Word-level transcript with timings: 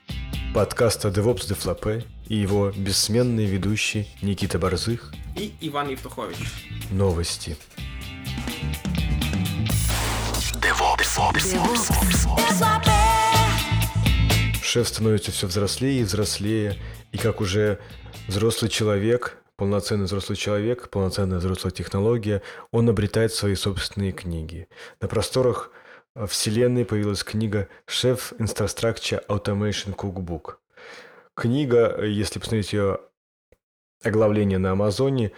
подкаста 0.54 1.08
DevOps 1.08 1.48
Дефлопе 1.48 2.04
и 2.28 2.36
его 2.36 2.70
бессменный 2.70 3.44
ведущий 3.44 4.08
Никита 4.22 4.58
Борзых. 4.58 5.12
и 5.36 5.52
Иван 5.60 5.90
Евтухович. 5.90 6.36
Новости. 6.90 7.56
Шеф 14.60 14.88
становится 14.88 15.30
все 15.30 15.46
взрослее 15.46 16.00
и 16.00 16.02
взрослее, 16.02 16.76
и 17.12 17.18
как 17.18 17.40
уже 17.40 17.78
взрослый 18.26 18.68
человек, 18.68 19.38
полноценный 19.54 20.06
взрослый 20.06 20.36
человек, 20.36 20.90
полноценная 20.90 21.38
взрослая 21.38 21.70
технология, 21.70 22.42
он 22.72 22.88
обретает 22.88 23.32
свои 23.32 23.54
собственные 23.54 24.10
книги. 24.10 24.66
На 25.00 25.06
просторах 25.06 25.70
э, 26.16 26.26
вселенной 26.26 26.84
появилась 26.84 27.22
книга 27.22 27.68
«Шеф 27.86 28.32
Infrastructure 28.40 29.24
Automation 29.28 29.94
Cookbook». 29.94 30.56
Книга, 31.36 31.94
э, 31.96 32.08
если 32.08 32.40
посмотреть 32.40 32.72
ее 32.72 32.98
оглавление 34.02 34.58
на 34.58 34.72
Амазоне, 34.72 35.30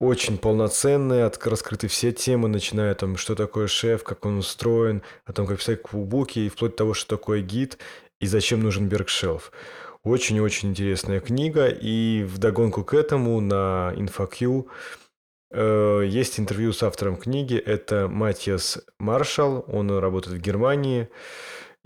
очень 0.00 0.38
полноценная, 0.38 1.26
от- 1.26 1.46
раскрыты 1.46 1.86
все 1.86 2.10
темы, 2.10 2.48
начиная 2.48 2.94
там, 2.94 3.16
что 3.16 3.34
такое 3.36 3.66
шеф, 3.68 4.02
как 4.02 4.24
он 4.24 4.38
устроен, 4.38 5.02
о 5.26 5.32
том, 5.32 5.46
как 5.46 5.58
писать 5.58 5.82
кукбуки, 5.82 6.40
и 6.40 6.48
вплоть 6.48 6.72
до 6.72 6.78
того, 6.78 6.94
что 6.94 7.16
такое 7.16 7.42
гид 7.42 7.78
и 8.18 8.26
зачем 8.26 8.60
нужен 8.60 8.88
Беркшелф. 8.88 9.52
Очень-очень 10.02 10.70
интересная 10.70 11.20
книга, 11.20 11.68
и 11.68 12.24
вдогонку 12.24 12.82
к 12.82 12.94
этому 12.94 13.38
на 13.40 13.92
InfoQ 13.94 14.66
э, 15.50 16.04
есть 16.06 16.40
интервью 16.40 16.72
с 16.72 16.82
автором 16.82 17.16
книги, 17.16 17.56
это 17.56 18.08
Матиас 18.08 18.78
Маршал, 18.98 19.64
он 19.68 19.90
работает 19.98 20.38
в 20.38 20.40
Германии, 20.40 21.10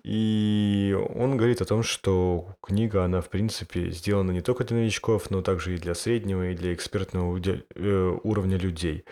и 0.02 0.96
он 1.14 1.36
говорит 1.36 1.62
о 1.62 1.64
том, 1.64 1.82
что 1.82 2.56
книга, 2.62 3.04
она, 3.04 3.20
в 3.20 3.30
принципе, 3.30 3.90
сделана 3.90 4.32
не 4.32 4.42
только 4.42 4.64
для 4.64 4.78
новичков, 4.78 5.30
но 5.30 5.40
также 5.40 5.74
и 5.74 5.78
для 5.78 5.94
среднего, 5.94 6.50
и 6.50 6.54
для 6.54 6.74
экспертного 6.74 7.38
э, 7.38 8.18
уровня 8.22 8.58
людей. 8.58 9.04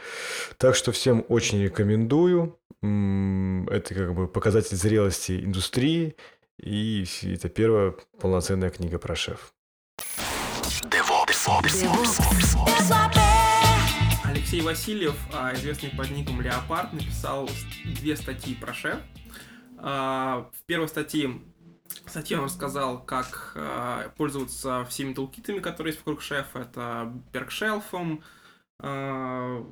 Так 0.59 0.75
что 0.75 0.93
всем 0.93 1.25
очень 1.29 1.63
рекомендую. 1.63 2.59
Это 2.83 3.95
как 3.95 4.15
бы 4.15 4.27
показатель 4.27 4.77
зрелости 4.77 5.45
индустрии, 5.45 6.17
и 6.59 7.07
это 7.23 7.49
первая 7.49 7.95
полноценная 8.21 8.71
книга 8.71 8.99
про 8.99 9.15
шеф. 9.15 9.55
Алексей 14.25 14.61
Васильев, 14.61 15.15
а, 15.33 15.55
известный 15.55 15.91
под 15.91 16.11
ником 16.11 16.41
Леопард, 16.41 16.93
написал 16.93 17.49
две 17.85 18.17
статьи 18.17 18.55
про 18.55 18.75
шеф. 18.75 18.99
А, 19.83 20.49
В 20.53 20.63
первой 20.65 20.89
статье 20.89 21.41
статье 22.07 22.39
он 22.39 22.45
рассказал, 22.45 23.03
как 23.05 23.53
а, 23.57 24.09
пользоваться 24.17 24.85
всеми 24.89 25.13
тулкитами, 25.13 25.59
которые 25.59 25.93
есть 25.93 26.01
вокруг 26.05 26.23
шефа. 26.23 26.61
Это 26.61 27.13
Беркшелфом 27.33 28.23
а, 28.79 29.67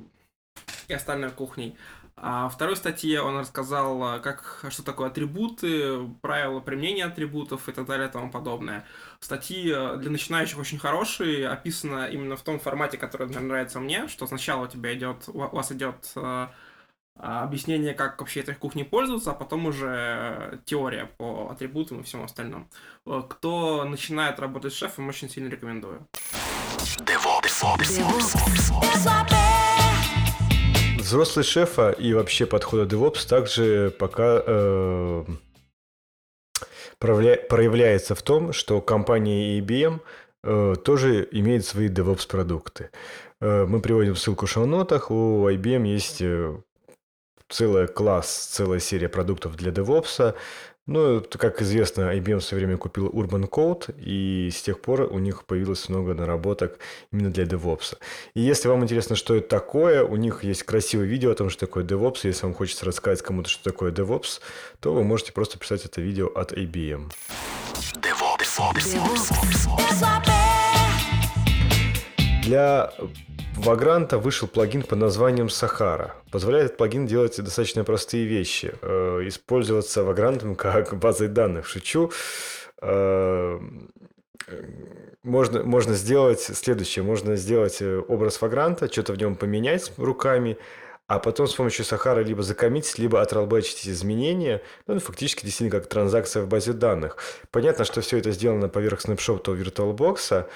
и 0.87 0.93
остальной 0.93 1.31
кухней. 1.31 1.77
А 2.17 2.49
в 2.49 2.53
второй 2.53 2.75
статье 2.75 3.21
он 3.21 3.39
рассказал, 3.39 4.21
как, 4.21 4.65
что 4.69 4.83
такое 4.83 5.07
атрибуты, 5.07 6.07
правила 6.21 6.59
применения 6.59 7.05
атрибутов 7.05 7.67
и 7.67 7.71
так 7.71 7.87
далее 7.87 8.09
и 8.09 8.11
тому 8.11 8.29
подобное. 8.29 8.85
Статьи 9.21 9.63
для 9.97 10.11
начинающих 10.11 10.59
очень 10.59 10.77
хорошие, 10.77 11.47
описано 11.47 12.05
именно 12.05 12.35
в 12.35 12.43
том 12.43 12.59
формате, 12.59 12.97
который 12.97 13.27
наверное, 13.27 13.49
нравится 13.49 13.79
мне, 13.79 14.07
что 14.07 14.27
сначала 14.27 14.65
у 14.65 14.67
тебя 14.67 14.93
идет, 14.93 15.29
у 15.29 15.39
вас 15.39 15.71
идет 15.71 16.13
объяснение, 17.21 17.93
как 17.93 18.19
вообще 18.19 18.39
этой 18.39 18.55
кухней 18.55 18.83
пользоваться, 18.83 19.31
а 19.31 19.33
потом 19.35 19.67
уже 19.67 20.59
теория 20.65 21.09
по 21.17 21.49
атрибутам 21.51 21.99
и 21.99 22.03
всему 22.03 22.23
остальному. 22.23 22.67
Э, 23.05 23.21
Кто 23.29 23.83
начинает 23.85 24.39
работать 24.39 24.73
с 24.73 24.77
шефом, 24.77 25.07
очень 25.09 25.29
сильно 25.29 25.49
рекомендую. 25.49 26.07
Взрослый 30.97 31.43
шефа 31.43 31.91
и 31.91 32.13
вообще 32.13 32.45
подхода 32.45 32.83
DevOps 32.95 33.27
также 33.27 33.91
пока 33.99 34.41
э, 34.45 35.25
проявля- 36.99 37.47
проявляется 37.47 38.15
в 38.15 38.21
том, 38.21 38.53
что 38.53 38.81
компания 38.81 39.59
IBM 39.59 39.99
э, 40.43 40.75
тоже 40.83 41.27
имеет 41.31 41.65
свои 41.65 41.89
DevOps 41.89 42.27
продукты. 42.27 42.89
Э, 43.41 43.65
мы 43.65 43.81
приводим 43.81 44.15
ссылку 44.15 44.45
в 44.45 44.49
шоу-нотах. 44.49 45.11
У 45.11 45.47
IBM 45.49 45.85
есть 45.87 46.21
целая 47.51 47.87
класс, 47.87 48.49
целая 48.51 48.79
серия 48.79 49.09
продуктов 49.09 49.55
для 49.55 49.71
DevOps. 49.71 50.33
Ну, 50.87 51.23
как 51.37 51.61
известно, 51.61 52.11
IBM 52.17 52.39
в 52.39 52.43
свое 52.43 52.65
время 52.65 52.77
купил 52.77 53.07
Urban 53.09 53.47
Code, 53.47 53.93
и 53.99 54.49
с 54.51 54.63
тех 54.63 54.81
пор 54.81 55.01
у 55.01 55.19
них 55.19 55.45
появилось 55.45 55.87
много 55.89 56.15
наработок 56.15 56.79
именно 57.11 57.29
для 57.29 57.43
DevOps. 57.43 57.97
И 58.33 58.41
если 58.41 58.67
вам 58.67 58.83
интересно, 58.83 59.15
что 59.15 59.35
это 59.35 59.47
такое, 59.47 60.03
у 60.03 60.15
них 60.15 60.43
есть 60.43 60.63
красивое 60.63 61.05
видео 61.05 61.31
о 61.31 61.35
том, 61.35 61.49
что 61.49 61.67
такое 61.67 61.83
DevOps. 61.83 62.21
Если 62.23 62.45
вам 62.45 62.55
хочется 62.55 62.85
рассказать 62.85 63.21
кому-то, 63.21 63.47
что 63.49 63.63
такое 63.63 63.91
DevOps, 63.91 64.41
то 64.79 64.93
вы 64.93 65.03
можете 65.03 65.31
просто 65.33 65.59
писать 65.59 65.85
это 65.85 66.01
видео 66.01 66.27
от 66.27 66.51
IBM. 66.51 67.11
Для 72.43 72.91
Vagrant 73.57 74.17
вышел 74.17 74.47
плагин 74.47 74.83
под 74.83 74.99
названием 74.99 75.47
Sahara. 75.47 76.11
Позволяет 76.31 76.65
этот 76.65 76.77
плагин 76.77 77.05
делать 77.05 77.37
достаточно 77.41 77.83
простые 77.83 78.25
вещи. 78.25 78.73
Э, 78.81 79.21
Использоваться 79.25 80.01
Vagrant 80.01 80.55
как 80.55 80.97
базой 80.97 81.27
данных. 81.27 81.67
Шучу. 81.67 82.11
Э, 82.81 83.59
Можно, 85.23 85.63
можно 85.63 85.93
сделать 85.93 86.41
следующее. 86.41 87.03
Можно 87.03 87.35
сделать 87.35 87.81
э, 87.81 88.01
образ 88.07 88.39
Vagrant, 88.41 88.91
что-то 88.91 89.13
в 89.13 89.17
нем 89.17 89.35
поменять 89.35 89.91
руками, 89.97 90.57
а 91.07 91.19
потом 91.19 91.45
с 91.45 91.53
помощью 91.53 91.85
Сахара 91.85 92.21
либо 92.21 92.41
закоммитить, 92.41 92.97
либо 92.97 93.21
отролбачить 93.21 93.81
эти 93.81 93.89
изменения. 93.89 94.61
Ну, 94.87 94.97
фактически 94.99 95.45
действительно 95.45 95.79
как 95.79 95.87
транзакция 95.89 96.41
в 96.41 96.47
базе 96.47 96.73
данных. 96.73 97.17
Понятно, 97.51 97.85
что 97.85 98.01
все 98.01 98.17
это 98.17 98.31
сделано 98.31 98.69
поверх 98.69 99.01
снапшота 99.01 99.51
VirtualBox, 99.51 100.47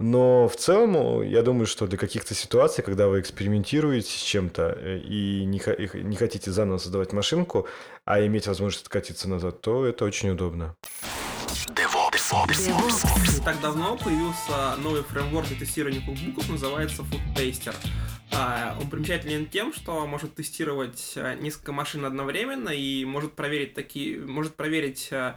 но 0.00 0.48
в 0.48 0.56
целом, 0.56 1.22
я 1.22 1.42
думаю, 1.42 1.66
что 1.66 1.86
для 1.86 1.98
каких-то 1.98 2.34
ситуаций, 2.34 2.82
когда 2.82 3.08
вы 3.08 3.20
экспериментируете 3.20 4.10
с 4.10 4.22
чем-то 4.22 4.74
э, 4.80 4.98
и 4.98 5.44
не, 5.44 5.60
не 6.02 6.16
хотите 6.16 6.50
заново 6.50 6.78
создавать 6.78 7.12
машинку, 7.12 7.68
а 8.06 8.24
иметь 8.24 8.46
возможность 8.46 8.86
откатиться 8.86 9.28
назад, 9.28 9.60
то 9.60 9.84
это 9.84 10.06
очень 10.06 10.30
удобно. 10.30 10.74
Не 12.32 13.44
так 13.44 13.60
давно 13.60 13.98
появился 13.98 14.76
новый 14.78 15.02
фреймворк 15.02 15.48
для 15.48 15.58
тестирования 15.58 16.00
кукбуков, 16.00 16.48
называется 16.48 17.02
Food 17.02 17.36
Taster. 17.36 17.74
А, 18.32 18.78
Он 18.80 18.88
примечателен 18.88 19.46
тем, 19.48 19.74
что 19.74 20.06
может 20.06 20.34
тестировать 20.34 21.12
а, 21.16 21.34
несколько 21.34 21.72
машин 21.72 22.06
одновременно 22.06 22.70
и 22.70 23.04
может 23.04 23.34
проверить 23.34 23.74
такие, 23.74 24.18
может 24.18 24.54
проверить 24.54 25.10
а, 25.12 25.36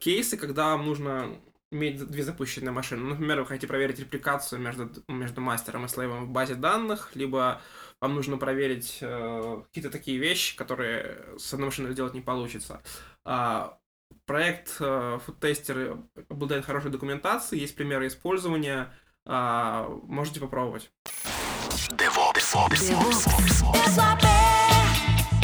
кейсы, 0.00 0.38
когда 0.38 0.68
вам 0.68 0.86
нужно 0.86 1.38
иметь 1.70 2.04
две 2.06 2.22
запущенные 2.22 2.72
машины. 2.72 3.02
Ну, 3.02 3.10
Например, 3.10 3.40
вы 3.40 3.46
хотите 3.46 3.66
проверить 3.66 3.98
репликацию 3.98 4.60
между, 4.60 4.90
между 5.08 5.40
мастером 5.40 5.84
и 5.84 5.88
слейвом 5.88 6.26
в 6.26 6.30
базе 6.30 6.54
данных, 6.54 7.10
либо 7.14 7.60
вам 8.00 8.14
нужно 8.14 8.36
проверить 8.36 8.98
э, 9.00 9.62
какие-то 9.66 9.90
такие 9.90 10.18
вещи, 10.18 10.56
которые 10.56 11.36
с 11.38 11.52
одной 11.52 11.66
машиной 11.68 11.92
сделать 11.92 12.14
не 12.14 12.20
получится. 12.20 12.82
А, 13.24 13.78
Проект 14.24 14.76
э, 14.80 15.18
FoodTester 15.26 16.02
обладает 16.28 16.64
хорошей 16.64 16.90
документацией, 16.90 17.62
есть 17.62 17.76
примеры 17.76 18.06
использования, 18.06 18.92
а, 19.26 19.88
можете 20.04 20.40
попробовать. 20.40 20.90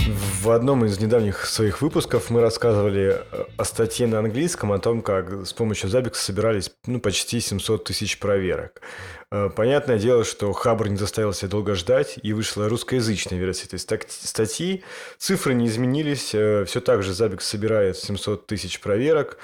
В 0.06 0.50
одном 0.50 0.84
из 0.84 1.00
недавних 1.00 1.46
своих 1.46 1.80
выпусков 1.80 2.28
мы 2.28 2.42
рассказывали 2.42 3.16
э, 3.32 3.44
о 3.56 3.64
статье 3.64 4.06
на 4.06 4.18
английском, 4.18 4.70
о 4.72 4.78
том, 4.78 5.00
как 5.00 5.46
с 5.46 5.54
помощью 5.54 5.88
Zabbix 5.88 6.16
собирались 6.16 6.70
ну, 6.86 7.00
почти 7.00 7.40
700 7.40 7.84
тысяч 7.84 8.18
проверок. 8.18 8.82
Э, 9.30 9.48
Понятное 9.48 9.98
дело, 9.98 10.24
что 10.24 10.52
Хабр 10.52 10.88
не 10.88 10.98
заставил 10.98 11.32
себя 11.32 11.48
долго 11.48 11.74
ждать, 11.74 12.18
и 12.22 12.34
вышла 12.34 12.68
русскоязычная 12.68 13.38
версия 13.38 13.64
этой 13.64 13.78
статьи. 13.78 14.84
Цифры 15.16 15.54
не 15.54 15.68
изменились, 15.68 16.26
все 16.28 16.80
так 16.84 17.02
же 17.02 17.12
Zabbix 17.12 17.40
собирает 17.40 17.96
700 17.96 18.46
тысяч 18.46 18.80
проверок. 18.80 19.38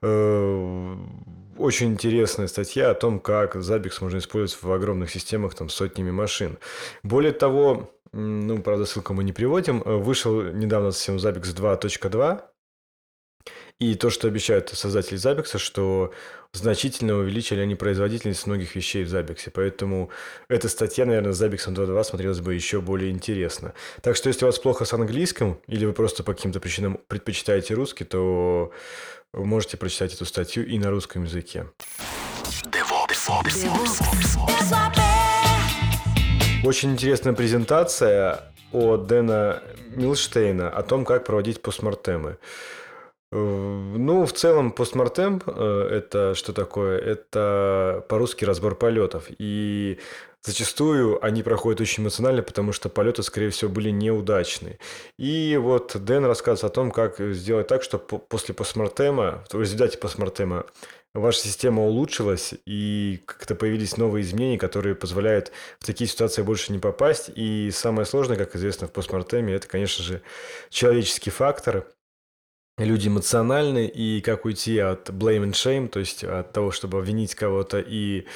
Э, 0.00 0.96
Очень 1.58 1.88
интересная 1.92 2.46
статья 2.46 2.90
о 2.90 2.94
том, 2.94 3.20
как 3.20 3.56
Zabbix 3.56 3.98
можно 4.00 4.16
использовать 4.16 4.62
в 4.62 4.72
огромных 4.72 5.10
системах 5.10 5.54
там, 5.54 5.68
с 5.68 5.74
сотнями 5.74 6.10
машин. 6.10 6.56
Более 7.02 7.32
того, 7.32 7.90
ну, 8.12 8.62
правда, 8.62 8.86
ссылку 8.86 9.14
мы 9.14 9.24
не 9.24 9.32
приводим, 9.32 9.82
э, 9.82 9.96
вышел 9.96 10.42
недавно 10.42 10.90
совсем 10.90 11.16
Zabbix 11.16 11.54
2.2, 11.54 12.42
и 13.78 13.94
то, 13.94 14.10
что 14.10 14.28
обещают 14.28 14.68
создатели 14.68 15.18
Zabbix, 15.18 15.56
что 15.58 16.12
значительно 16.52 17.16
увеличили 17.16 17.60
они 17.60 17.74
производительность 17.74 18.46
многих 18.46 18.74
вещей 18.74 19.04
в 19.04 19.08
Zabbix. 19.08 19.50
Поэтому 19.54 20.10
эта 20.48 20.68
статья, 20.68 21.06
наверное, 21.06 21.32
с 21.32 21.42
Zabbix 21.42 21.66
2.2 21.66 22.04
смотрелась 22.04 22.40
бы 22.40 22.54
еще 22.54 22.82
более 22.82 23.10
интересно. 23.10 23.72
Так 24.02 24.16
что, 24.16 24.28
если 24.28 24.44
у 24.44 24.48
вас 24.48 24.58
плохо 24.58 24.84
с 24.84 24.92
английским, 24.92 25.60
или 25.66 25.86
вы 25.86 25.94
просто 25.94 26.22
по 26.22 26.34
каким-то 26.34 26.60
причинам 26.60 26.98
предпочитаете 27.08 27.72
русский, 27.74 28.04
то 28.04 28.70
вы 29.32 29.46
можете 29.46 29.78
прочитать 29.78 30.12
эту 30.12 30.26
статью 30.26 30.66
и 30.66 30.78
на 30.78 30.90
русском 30.90 31.24
языке. 31.24 31.66
Очень 36.62 36.92
интересная 36.92 37.32
презентация 37.32 38.52
от 38.72 39.06
Дэна 39.06 39.62
Милштейна 39.96 40.68
о 40.68 40.82
том, 40.82 41.06
как 41.06 41.24
проводить 41.24 41.62
постмортемы. 41.62 42.36
Э, 43.32 43.36
ну, 43.36 44.26
в 44.26 44.32
целом, 44.34 44.72
постмортем 44.72 45.40
э,– 45.46 45.88
это 45.90 46.34
что 46.34 46.52
такое? 46.52 46.98
Это 46.98 48.04
по-русски 48.10 48.44
разбор 48.44 48.74
полетов. 48.74 49.28
И 49.38 49.98
зачастую 50.42 51.24
они 51.24 51.42
проходят 51.42 51.80
очень 51.80 52.02
эмоционально, 52.02 52.42
потому 52.42 52.72
что 52.72 52.88
полеты, 52.88 53.22
скорее 53.22 53.50
всего, 53.50 53.70
были 53.70 53.90
неудачные. 53.90 54.78
И 55.18 55.58
вот 55.60 55.96
Дэн 55.96 56.24
рассказывает 56.24 56.72
о 56.72 56.74
том, 56.74 56.90
как 56.90 57.18
сделать 57.18 57.66
так, 57.66 57.82
чтобы 57.82 58.04
после 58.18 58.54
постмортема, 58.54 59.44
в 59.52 59.60
результате 59.60 59.98
постмортема, 59.98 60.66
ваша 61.14 61.40
система 61.40 61.82
улучшилась, 61.82 62.54
и 62.66 63.22
как-то 63.26 63.54
появились 63.54 63.96
новые 63.96 64.22
изменения, 64.22 64.58
которые 64.58 64.94
позволяют 64.94 65.52
в 65.78 65.84
такие 65.84 66.08
ситуации 66.08 66.42
больше 66.42 66.72
не 66.72 66.78
попасть. 66.78 67.30
И 67.34 67.70
самое 67.72 68.06
сложное, 68.06 68.36
как 68.36 68.54
известно 68.56 68.86
в 68.86 68.92
постмортеме, 68.92 69.54
это, 69.54 69.66
конечно 69.66 70.04
же, 70.04 70.22
человеческий 70.70 71.30
фактор– 71.30 71.86
люди 72.84 73.08
эмоциональны, 73.08 73.86
и 73.86 74.20
как 74.20 74.44
уйти 74.44 74.78
от 74.78 75.10
blame 75.10 75.50
and 75.50 75.52
shame, 75.52 75.88
то 75.88 76.00
есть 76.00 76.24
от 76.24 76.52
того, 76.52 76.70
чтобы 76.70 76.98
обвинить 76.98 77.34
кого-то 77.34 77.80
и 77.80 78.26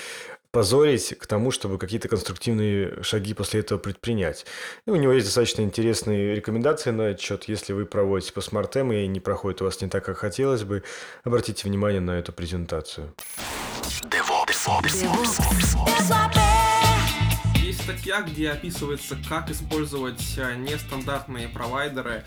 позорить 0.54 1.18
к 1.18 1.26
тому, 1.26 1.50
чтобы 1.50 1.78
какие-то 1.78 2.08
конструктивные 2.08 3.02
шаги 3.02 3.34
после 3.34 3.60
этого 3.60 3.78
предпринять. 3.78 4.46
И 4.86 4.90
у 4.90 4.96
него 4.96 5.12
есть 5.12 5.26
достаточно 5.26 5.62
интересные 5.62 6.36
рекомендации 6.36 6.92
на 6.92 7.02
этот 7.02 7.20
счет. 7.20 7.44
Если 7.48 7.72
вы 7.72 7.86
проводите 7.86 8.32
постмортем 8.32 8.92
и 8.92 9.04
не 9.08 9.18
проходит 9.18 9.62
у 9.62 9.64
вас 9.64 9.80
не 9.80 9.88
так, 9.88 10.04
как 10.04 10.16
хотелось 10.16 10.62
бы, 10.62 10.84
обратите 11.24 11.68
внимание 11.68 12.00
на 12.00 12.12
эту 12.12 12.32
презентацию. 12.32 13.12
Есть 17.56 17.82
статья, 17.82 18.22
где 18.22 18.50
описывается, 18.50 19.16
как 19.28 19.50
использовать 19.50 20.38
э, 20.38 20.54
нестандартные 20.54 21.48
провайдеры 21.48 22.24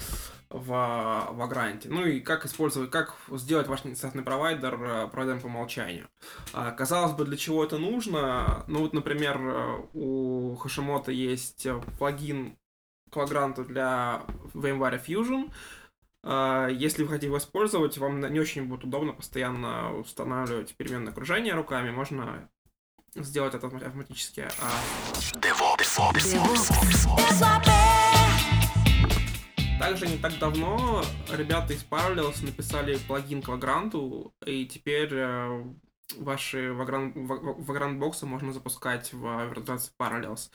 в 0.49 0.71
Vagrant. 0.71 1.81
Ну 1.85 2.05
и 2.05 2.19
как 2.19 2.45
использовать, 2.45 2.89
как 2.89 3.15
сделать 3.31 3.67
ваш 3.67 3.83
нестандартный 3.83 4.23
провайдер 4.23 4.81
э, 4.81 5.07
провайдером 5.07 5.41
по 5.41 5.47
умолчанию. 5.47 6.07
А, 6.53 6.71
казалось 6.71 7.13
бы, 7.13 7.25
для 7.25 7.38
чего 7.38 7.63
это 7.63 7.77
нужно? 7.77 8.63
Ну 8.67 8.79
вот, 8.79 8.94
например, 8.94 9.38
э, 9.39 9.81
у 9.94 10.55
Hashimoto 10.55 11.11
есть 11.11 11.65
э, 11.65 11.81
плагин 11.97 12.57
к 13.11 13.17
Vagrant 13.17 13.65
для 13.65 14.21
VMware 14.53 15.03
Fusion. 15.05 15.51
А, 16.23 16.67
если 16.67 17.03
вы 17.03 17.09
хотите 17.09 17.27
его 17.27 17.38
использовать, 17.38 17.97
вам 17.97 18.21
не 18.21 18.39
очень 18.39 18.65
будет 18.65 18.85
удобно 18.85 19.13
постоянно 19.13 19.97
устанавливать 19.97 20.75
переменное 20.75 21.11
окружение 21.11 21.53
руками. 21.55 21.91
Можно 21.91 22.50
сделать 23.15 23.53
это 23.53 23.67
автоматически. 23.67 24.47
А 24.61 24.71
DevOps. 25.41 26.13
DevOps. 26.13 28.06
Также 29.88 30.06
не 30.06 30.18
так 30.18 30.38
давно 30.38 31.01
ребята 31.31 31.72
из 31.72 31.81
Parallels 31.89 32.44
написали 32.44 32.98
плагин 33.07 33.42
к 33.42 33.48
Vagrant, 33.48 34.34
и 34.45 34.66
теперь 34.66 35.13
э, 35.13 35.63
ваши 36.18 36.72
Vagrant, 36.72 37.98
боксы 37.98 38.25
можно 38.25 38.51
запускать 38.51 39.13
в 39.13 39.45
виртуализации 39.48 39.94
Parallels. 39.98 40.50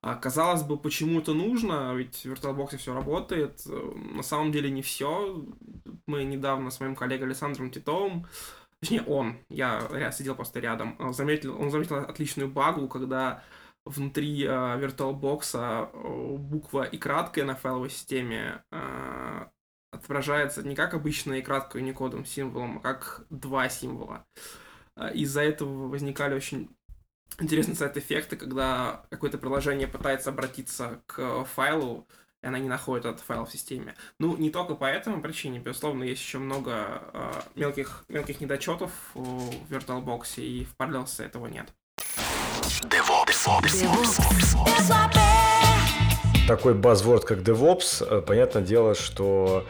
А, 0.00 0.14
казалось 0.14 0.62
бы, 0.62 0.78
почему 0.78 1.20
это 1.20 1.34
нужно, 1.34 1.94
ведь 1.94 2.24
в 2.24 2.32
VirtualBox 2.32 2.78
все 2.78 2.94
работает. 2.94 3.60
На 3.66 4.22
самом 4.22 4.50
деле 4.50 4.70
не 4.70 4.80
все. 4.80 5.44
Мы 6.06 6.24
недавно 6.24 6.70
с 6.70 6.80
моим 6.80 6.96
коллегой 6.96 7.26
Александром 7.26 7.70
Титовым, 7.70 8.26
точнее 8.80 9.02
он, 9.02 9.36
я, 9.50 10.10
сидел 10.10 10.34
просто 10.34 10.58
рядом, 10.58 10.96
заметил, 11.12 11.60
он 11.60 11.70
заметил 11.70 11.96
отличную 11.96 12.48
багу, 12.48 12.88
когда 12.88 13.42
внутри 13.84 14.44
э, 14.44 14.48
VirtualBox 14.48 15.50
э, 15.54 16.36
буква 16.36 16.84
и 16.84 16.98
краткая 16.98 17.44
на 17.44 17.54
файловой 17.54 17.90
системе 17.90 18.62
э, 18.70 19.46
отображается 19.92 20.62
не 20.62 20.74
как 20.74 20.94
обычно 20.94 21.34
и 21.34 21.42
краткой 21.42 21.82
уникодом 21.82 22.24
символом, 22.24 22.78
а 22.78 22.80
как 22.80 23.26
два 23.30 23.68
символа. 23.68 24.26
Э, 24.96 25.12
из-за 25.14 25.42
этого 25.42 25.88
возникали 25.88 26.34
очень 26.34 26.70
интересные 27.38 27.76
сайт-эффекты, 27.76 28.36
когда 28.36 29.04
какое-то 29.10 29.38
приложение 29.38 29.88
пытается 29.88 30.30
обратиться 30.30 31.02
к 31.06 31.44
файлу, 31.44 32.06
и 32.42 32.46
она 32.46 32.58
не 32.58 32.68
находит 32.68 33.06
этот 33.06 33.20
файл 33.20 33.44
в 33.44 33.52
системе. 33.52 33.94
Ну, 34.18 34.36
не 34.36 34.50
только 34.50 34.74
по 34.74 34.84
этому 34.84 35.20
причине, 35.20 35.58
безусловно, 35.58 36.04
есть 36.04 36.22
еще 36.22 36.38
много 36.38 37.02
э, 37.12 37.32
мелких, 37.54 38.04
мелких 38.08 38.40
недочетов 38.40 38.92
в 39.14 39.50
VirtualBox, 39.70 40.42
и 40.42 40.64
в 40.64 40.74
Parallels 40.76 41.22
этого 41.22 41.46
нет. 41.46 41.72
Такой 46.46 46.74
базворд, 46.74 47.24
как 47.24 47.38
DevOps, 47.38 48.04
э, 48.04 48.22
понятное 48.22 48.62
дело, 48.62 48.94
что 48.94 49.64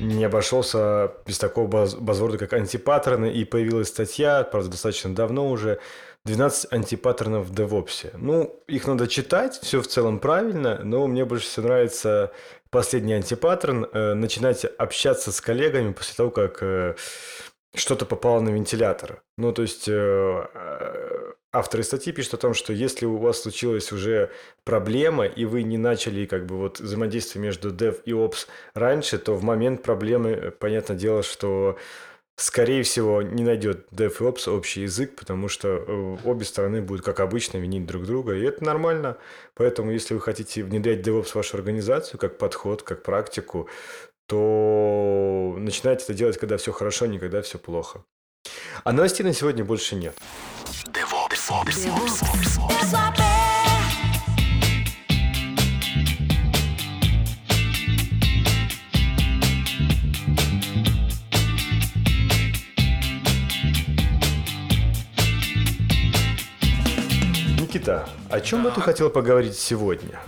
не 0.00 0.24
обошелся 0.24 1.12
без 1.26 1.38
такого 1.38 1.66
баз 1.66 1.94
базворда, 1.94 2.38
как 2.38 2.52
антипаттерны, 2.52 3.32
и 3.32 3.44
появилась 3.44 3.88
статья, 3.88 4.44
правда, 4.44 4.70
достаточно 4.70 5.14
давно 5.14 5.48
уже, 5.48 5.78
12 6.24 6.72
антипаттернов 6.72 7.46
в 7.46 7.52
DevOps. 7.52 8.10
Ну, 8.16 8.62
их 8.66 8.86
надо 8.86 9.08
читать, 9.08 9.58
все 9.62 9.80
в 9.80 9.86
целом 9.86 10.18
правильно, 10.18 10.80
но 10.82 11.06
мне 11.06 11.24
больше 11.24 11.46
всего 11.46 11.66
нравится 11.66 12.32
последний 12.70 13.14
антипаттерн, 13.14 13.86
э, 13.92 14.14
начинать 14.14 14.64
общаться 14.64 15.32
с 15.32 15.40
коллегами 15.40 15.92
после 15.92 16.14
того, 16.14 16.30
как 16.30 16.62
э, 16.62 16.94
что-то 17.74 18.06
попало 18.06 18.40
на 18.40 18.50
вентилятор. 18.50 19.22
Ну, 19.36 19.52
то 19.52 19.62
есть 19.62 19.88
э, 19.88 19.92
э, 19.92 21.17
авторы 21.58 21.82
статьи 21.82 22.12
пишут 22.12 22.34
о 22.34 22.38
том, 22.38 22.54
что 22.54 22.72
если 22.72 23.04
у 23.06 23.16
вас 23.16 23.42
случилась 23.42 23.92
уже 23.92 24.30
проблема, 24.64 25.26
и 25.26 25.44
вы 25.44 25.62
не 25.62 25.78
начали 25.78 26.24
как 26.26 26.46
бы 26.46 26.56
вот 26.56 26.80
взаимодействие 26.80 27.42
между 27.42 27.70
dev 27.70 28.00
и 28.04 28.12
ops 28.12 28.46
раньше, 28.74 29.18
то 29.18 29.34
в 29.34 29.42
момент 29.42 29.82
проблемы, 29.82 30.30
э, 30.30 30.50
понятное 30.50 30.96
дело, 30.96 31.22
что 31.22 31.76
скорее 32.36 32.84
всего 32.84 33.20
не 33.22 33.42
найдет 33.42 33.86
dev 33.90 34.12
и 34.20 34.22
ops 34.22 34.48
общий 34.48 34.82
язык, 34.82 35.16
потому 35.16 35.48
что 35.48 35.68
э, 35.68 36.16
обе 36.24 36.44
стороны 36.44 36.80
будут, 36.80 37.04
как 37.04 37.20
обычно, 37.20 37.58
винить 37.58 37.86
друг 37.86 38.04
друга, 38.04 38.34
и 38.34 38.42
это 38.42 38.64
нормально. 38.64 39.16
Поэтому, 39.54 39.90
если 39.90 40.14
вы 40.14 40.20
хотите 40.20 40.62
внедрять 40.62 41.00
DevOps 41.00 41.30
в 41.30 41.34
вашу 41.34 41.56
организацию 41.56 42.20
как 42.20 42.38
подход, 42.38 42.82
как 42.82 43.02
практику, 43.02 43.68
то 44.26 45.56
начинайте 45.58 46.04
это 46.04 46.14
делать, 46.14 46.38
когда 46.38 46.56
все 46.58 46.70
хорошо, 46.70 47.06
не 47.06 47.18
когда 47.18 47.42
все 47.42 47.58
плохо. 47.58 48.04
А 48.84 48.92
новостей 48.92 49.24
на 49.24 49.32
сегодня 49.32 49.64
больше 49.64 49.96
нет. 49.96 50.14
Никита, 67.58 68.06
о 68.28 68.40
чем 68.42 68.62
бы 68.62 68.70
ты 68.70 68.82
хотел 68.82 69.08
поговорить 69.08 69.56
сегодня? 69.56 70.20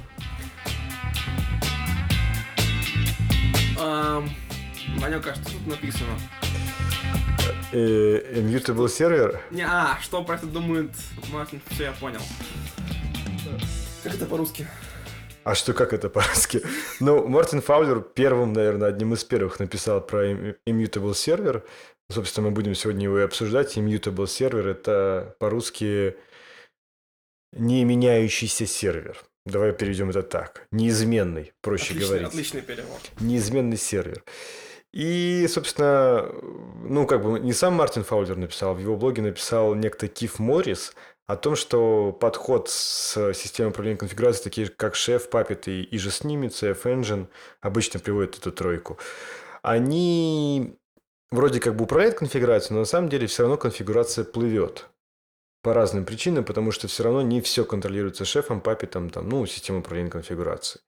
Ванюка, 4.99 5.35
что 5.35 5.53
тут 5.53 5.67
написано? 5.67 6.17
Э, 7.73 8.33
immutable 8.35 8.89
сервер? 8.89 9.41
Не, 9.51 9.63
а, 9.63 9.97
что 10.01 10.25
про 10.25 10.35
это 10.35 10.47
думает 10.47 10.91
Мартин? 11.33 11.61
Все, 11.71 11.85
я 11.85 11.93
понял. 11.93 12.21
Как 14.03 14.15
это 14.15 14.27
по-русски? 14.27 14.67
А 15.45 15.55
что, 15.55 15.73
как 15.73 15.93
это 15.93 16.11
по-русски? 16.11 16.63
Ну, 16.99 17.27
Мартин 17.29 17.63
Фаулер 17.63 18.01
первым, 18.01 18.53
наверное, 18.53 18.89
одним 18.89 19.15
из 19.15 19.25
первых 19.25 19.61
написал 19.61 20.01
про 20.01 20.33
immutable 20.67 21.15
сервер. 21.15 21.65
Собственно, 22.11 22.49
мы 22.49 22.55
будем 22.55 22.75
сегодня 22.75 23.05
его 23.05 23.21
и 23.21 23.23
обсуждать. 23.23 23.77
Immutable 23.77 24.27
сервер– 24.27 24.67
это 24.69 25.37
по-русски 25.39 26.17
не 27.53 27.85
меняющийся 27.85 28.67
сервер. 28.67 29.23
Давай 29.47 29.73
перейдем 29.73 30.11
это 30.11 30.23
так. 30.23 30.67
Неизменный, 30.73 31.53
проще 31.63 31.95
отличный, 31.95 32.07
говорить. 32.07 32.29
Отличный 32.29 32.63
перевод. 32.63 33.01
Неизменный 33.21 33.77
сервер. 33.77 34.25
И, 34.93 35.47
собственно, 35.49 36.29
ну, 36.83 37.07
как 37.07 37.23
бы 37.23 37.39
не 37.39 37.53
сам 37.53 37.75
Мартин 37.75 38.03
Фаулер 38.03 38.37
написал, 38.37 38.75
в 38.75 38.81
его 38.81 38.97
блоге 38.97 39.23
написал 39.23 39.75
некто 39.75 40.09
Киф 40.09 40.41
Моррис 40.41 40.95
о 41.29 41.37
том, 41.37 41.55
что 41.55 42.11
подход 42.13 42.69
с 42.69 43.33
системой 43.35 43.71
управления 43.71 43.99
конфигурацией, 43.99 44.45
такие 44.45 44.69
как 44.69 44.95
Chef, 44.95 45.31
Puppet 45.31 45.71
и, 45.71 45.83
и 45.83 45.99
же 45.99 46.11
с 46.11 46.25
ними, 46.25 46.49
CF 46.49 46.83
Engine, 46.83 47.29
обычно 47.61 48.01
приводят 48.01 48.37
эту 48.37 48.51
тройку, 48.51 48.99
они 49.63 50.77
вроде 51.31 51.61
как 51.61 51.77
бы 51.77 51.85
управляют 51.85 52.17
конфигурацией, 52.17 52.75
но 52.75 52.81
на 52.81 52.87
самом 52.87 53.09
деле 53.09 53.29
все 53.29 53.43
равно 53.43 53.59
конфигурация 53.59 54.25
плывет 54.25 54.89
по 55.63 55.73
разным 55.73 56.05
причинам, 56.05 56.45
потому 56.45 56.73
что 56.73 56.89
все 56.89 57.05
равно 57.05 57.23
не 57.23 57.41
все 57.41 57.65
контролируется 57.65 58.25
шефом, 58.25 58.61
папитом, 58.61 59.11
там, 59.11 59.29
ну, 59.29 59.47
системой 59.47 59.81
управления 59.81 60.11
конфигурацией. 60.11 60.83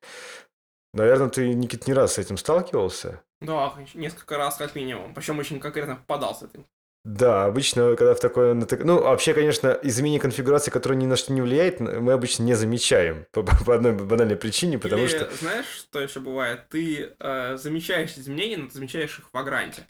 Наверное, 0.94 1.28
ты, 1.28 1.54
Никит, 1.54 1.86
не 1.86 1.94
раз 1.94 2.14
с 2.14 2.18
этим 2.18 2.36
сталкивался? 2.36 3.22
Да, 3.40 3.74
несколько 3.94 4.36
раз 4.36 4.56
как 4.56 4.74
минимум. 4.74 5.14
Причем 5.14 5.38
очень 5.38 5.58
конкретно 5.58 5.96
попадал 5.96 6.34
с 6.34 6.42
этим. 6.42 6.66
Да, 7.04 7.46
обычно, 7.46 7.96
когда 7.96 8.14
в 8.14 8.20
такое... 8.20 8.54
Ну, 8.54 9.00
вообще, 9.00 9.34
конечно, 9.34 9.76
изменение 9.82 10.20
конфигурации, 10.20 10.70
которое 10.70 10.94
ни 10.94 11.06
на 11.06 11.16
что 11.16 11.32
не 11.32 11.40
влияет, 11.40 11.80
мы 11.80 12.12
обычно 12.12 12.44
не 12.44 12.54
замечаем 12.54 13.26
по, 13.32 13.42
по 13.42 13.74
одной 13.74 13.92
банальной 13.92 14.36
причине, 14.36 14.78
потому 14.78 15.02
Или, 15.02 15.08
что... 15.08 15.30
знаешь, 15.34 15.66
что 15.66 16.00
еще 16.00 16.20
бывает? 16.20 16.68
Ты 16.68 17.14
э, 17.18 17.56
замечаешь 17.56 18.12
изменения, 18.16 18.58
но 18.58 18.68
ты 18.68 18.74
замечаешь 18.74 19.18
их 19.18 19.28
в 19.28 19.34
вагранте. 19.34 19.84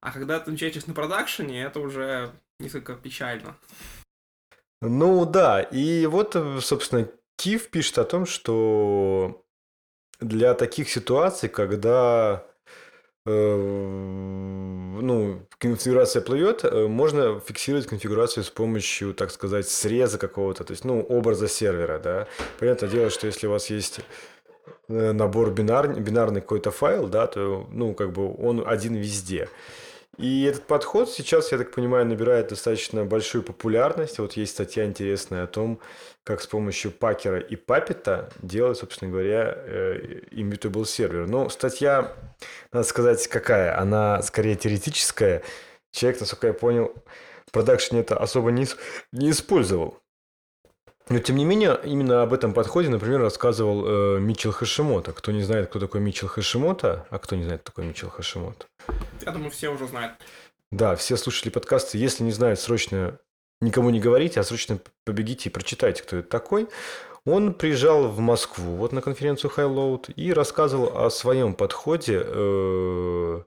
А 0.00 0.12
когда 0.12 0.38
ты 0.38 0.46
замечаешь 0.46 0.76
их 0.76 0.86
на 0.86 0.92
продакшене, 0.92 1.62
это 1.62 1.80
уже 1.80 2.30
несколько 2.58 2.94
печально. 2.94 3.56
Ну 4.82 5.24
да, 5.24 5.62
и 5.62 6.04
вот, 6.04 6.36
собственно, 6.60 7.08
Кив 7.36 7.68
пишет 7.68 7.98
о 7.98 8.04
том, 8.04 8.26
что 8.26 9.44
для 10.20 10.54
таких 10.54 10.88
ситуаций, 10.90 11.48
когда 11.48 12.44
э, 13.26 13.56
ну, 15.00 15.46
конфигурация 15.58 16.22
плывет, 16.22 16.64
э, 16.64 16.86
можно 16.86 17.40
фиксировать 17.40 17.86
конфигурацию 17.86 18.44
с 18.44 18.50
помощью, 18.50 19.14
так 19.14 19.30
сказать, 19.30 19.68
среза 19.68 20.18
какого-то, 20.18 20.64
то 20.64 20.72
есть, 20.72 20.84
ну, 20.84 21.00
образа 21.02 21.48
сервера, 21.48 21.98
да. 21.98 22.26
Понятное 22.58 22.88
дело, 22.88 23.10
что 23.10 23.26
если 23.26 23.46
у 23.46 23.50
вас 23.50 23.70
есть 23.70 24.00
э, 24.88 25.12
набор 25.12 25.52
бинар, 25.52 25.88
бинарный 25.98 26.40
какой-то 26.40 26.70
файл, 26.70 27.08
да, 27.08 27.26
то, 27.26 27.66
ну, 27.70 27.94
как 27.94 28.12
бы 28.12 28.34
он 28.36 28.62
один 28.66 28.94
везде. 28.94 29.48
И 30.18 30.44
этот 30.44 30.66
подход 30.66 31.08
сейчас, 31.08 31.52
я 31.52 31.58
так 31.58 31.70
понимаю, 31.70 32.04
набирает 32.04 32.48
достаточно 32.48 33.04
большую 33.04 33.42
популярность. 33.42 34.18
Вот 34.18 34.34
есть 34.34 34.52
статья 34.52 34.84
интересная 34.84 35.44
о 35.44 35.46
том, 35.46 35.80
как 36.24 36.42
с 36.42 36.46
помощью 36.46 36.90
пакера 36.90 37.38
и 37.38 37.56
папета 37.56 38.30
делать, 38.42 38.76
собственно 38.76 39.10
говоря, 39.10 39.54
э, 39.56 40.20
immutable 40.32 40.84
сервер. 40.84 41.26
Но 41.26 41.48
статья, 41.48 42.14
надо 42.72 42.86
сказать, 42.86 43.26
какая? 43.28 43.78
Она 43.78 44.20
скорее 44.22 44.56
теоретическая. 44.56 45.42
Человек, 45.90 46.20
насколько 46.20 46.48
я 46.48 46.52
понял, 46.52 46.94
в 47.46 47.52
продакшене 47.52 48.00
это 48.00 48.16
особо 48.18 48.50
не, 48.50 48.66
не 49.12 49.30
использовал. 49.30 49.99
Но, 51.10 51.18
тем 51.18 51.34
не 51.34 51.44
менее, 51.44 51.76
именно 51.82 52.22
об 52.22 52.32
этом 52.32 52.54
подходе, 52.54 52.88
например, 52.88 53.20
рассказывал 53.20 53.84
э, 53.84 54.20
Митчел 54.20 54.52
Хашимото. 54.52 55.12
Кто 55.12 55.32
не 55.32 55.42
знает, 55.42 55.68
кто 55.68 55.80
такой 55.80 56.00
Митчел 56.00 56.28
Хашимото, 56.28 57.04
а 57.10 57.18
кто 57.18 57.34
не 57.34 57.42
знает, 57.42 57.62
кто 57.62 57.72
такой 57.72 57.84
Митчел 57.86 58.10
Хашимото? 58.10 58.66
Я 59.26 59.32
думаю, 59.32 59.50
все 59.50 59.70
уже 59.70 59.88
знают. 59.88 60.12
Да, 60.70 60.94
все 60.94 61.16
слушатели 61.16 61.50
подкаста, 61.50 61.98
если 61.98 62.22
не 62.22 62.30
знают, 62.30 62.60
срочно 62.60 63.18
никому 63.60 63.90
не 63.90 63.98
говорите, 63.98 64.38
а 64.38 64.44
срочно 64.44 64.78
побегите 65.04 65.48
и 65.48 65.52
прочитайте, 65.52 66.04
кто 66.04 66.18
это 66.18 66.28
такой. 66.28 66.68
Он 67.24 67.54
приезжал 67.54 68.06
в 68.06 68.20
Москву 68.20 68.76
вот 68.76 68.92
на 68.92 69.02
конференцию 69.02 69.50
Highload 69.56 70.12
и 70.12 70.32
рассказывал 70.32 70.96
о 70.96 71.10
своем 71.10 71.54
подходе 71.54 72.22
э, 72.24 73.42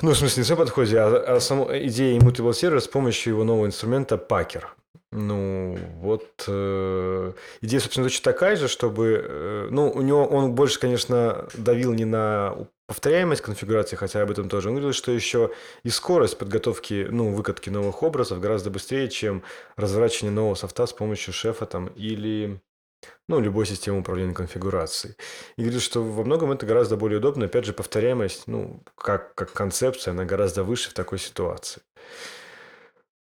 ну, 0.00 0.10
в 0.10 0.16
смысле, 0.16 0.40
не 0.40 0.42
в 0.42 0.46
своем 0.46 0.58
подходе, 0.58 0.98
а 0.98 1.36
о 1.36 1.40
самой 1.40 1.86
идее 1.86 2.18
Immutable 2.18 2.50
Server 2.50 2.80
с 2.80 2.88
помощью 2.88 3.34
его 3.34 3.44
нового 3.44 3.66
инструмента 3.66 4.16
Packer. 4.16 4.64
Ну, 5.12 5.78
вот 6.00 6.44
э, 6.48 7.32
идея, 7.60 7.80
собственно, 7.80 8.06
точно 8.06 8.24
такая 8.24 8.56
же, 8.56 8.66
чтобы... 8.66 9.22
Э, 9.22 9.68
ну, 9.70 9.90
у 9.90 10.00
него 10.00 10.24
он 10.24 10.54
больше, 10.54 10.80
конечно, 10.80 11.48
давил 11.52 11.92
не 11.92 12.06
на 12.06 12.66
повторяемость 12.86 13.42
конфигурации, 13.42 13.94
хотя 13.96 14.22
об 14.22 14.30
этом 14.30 14.48
тоже. 14.48 14.70
Он 14.70 14.74
говорил, 14.74 14.94
что 14.94 15.12
еще 15.12 15.50
и 15.82 15.90
скорость 15.90 16.38
подготовки, 16.38 17.06
ну, 17.10 17.34
выкатки 17.34 17.68
новых 17.68 18.02
образов 18.02 18.40
гораздо 18.40 18.70
быстрее, 18.70 19.10
чем 19.10 19.42
разворачивание 19.76 20.34
нового 20.34 20.54
софта 20.54 20.86
с 20.86 20.94
помощью 20.94 21.34
шефа 21.34 21.66
там 21.66 21.88
или 21.88 22.62
ну, 23.28 23.38
любой 23.38 23.66
системы 23.66 24.00
управления 24.00 24.32
конфигурацией. 24.32 25.16
И 25.58 25.62
говорит, 25.62 25.82
что 25.82 26.02
во 26.02 26.24
многом 26.24 26.52
это 26.52 26.64
гораздо 26.64 26.96
более 26.96 27.18
удобно. 27.18 27.46
Опять 27.46 27.66
же, 27.66 27.74
повторяемость, 27.74 28.44
ну, 28.46 28.82
как, 28.94 29.34
как 29.34 29.52
концепция, 29.52 30.12
она 30.12 30.24
гораздо 30.24 30.64
выше 30.64 30.88
в 30.88 30.94
такой 30.94 31.18
ситуации. 31.18 31.82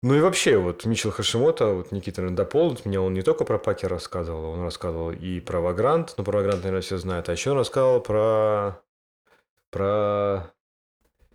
Ну 0.02 0.14
и 0.14 0.20
вообще, 0.20 0.56
вот 0.56 0.86
Мичел 0.86 1.10
Хашимото, 1.10 1.66
вот 1.66 1.92
Никита 1.92 2.26
дополнит 2.30 2.86
меня, 2.86 3.02
он 3.02 3.12
не 3.12 3.20
только 3.20 3.44
про 3.44 3.58
пакер 3.58 3.90
рассказывал, 3.90 4.52
он 4.52 4.62
рассказывал 4.62 5.12
и 5.12 5.40
про 5.40 5.60
Вагрант, 5.60 6.14
ну, 6.16 6.24
про 6.24 6.38
Вагрант, 6.38 6.62
наверное, 6.62 6.80
все 6.80 6.96
знают, 6.96 7.28
а 7.28 7.32
еще 7.32 7.50
он 7.50 7.58
рассказывал 7.58 8.00
про... 8.00 8.80
про... 9.70 10.50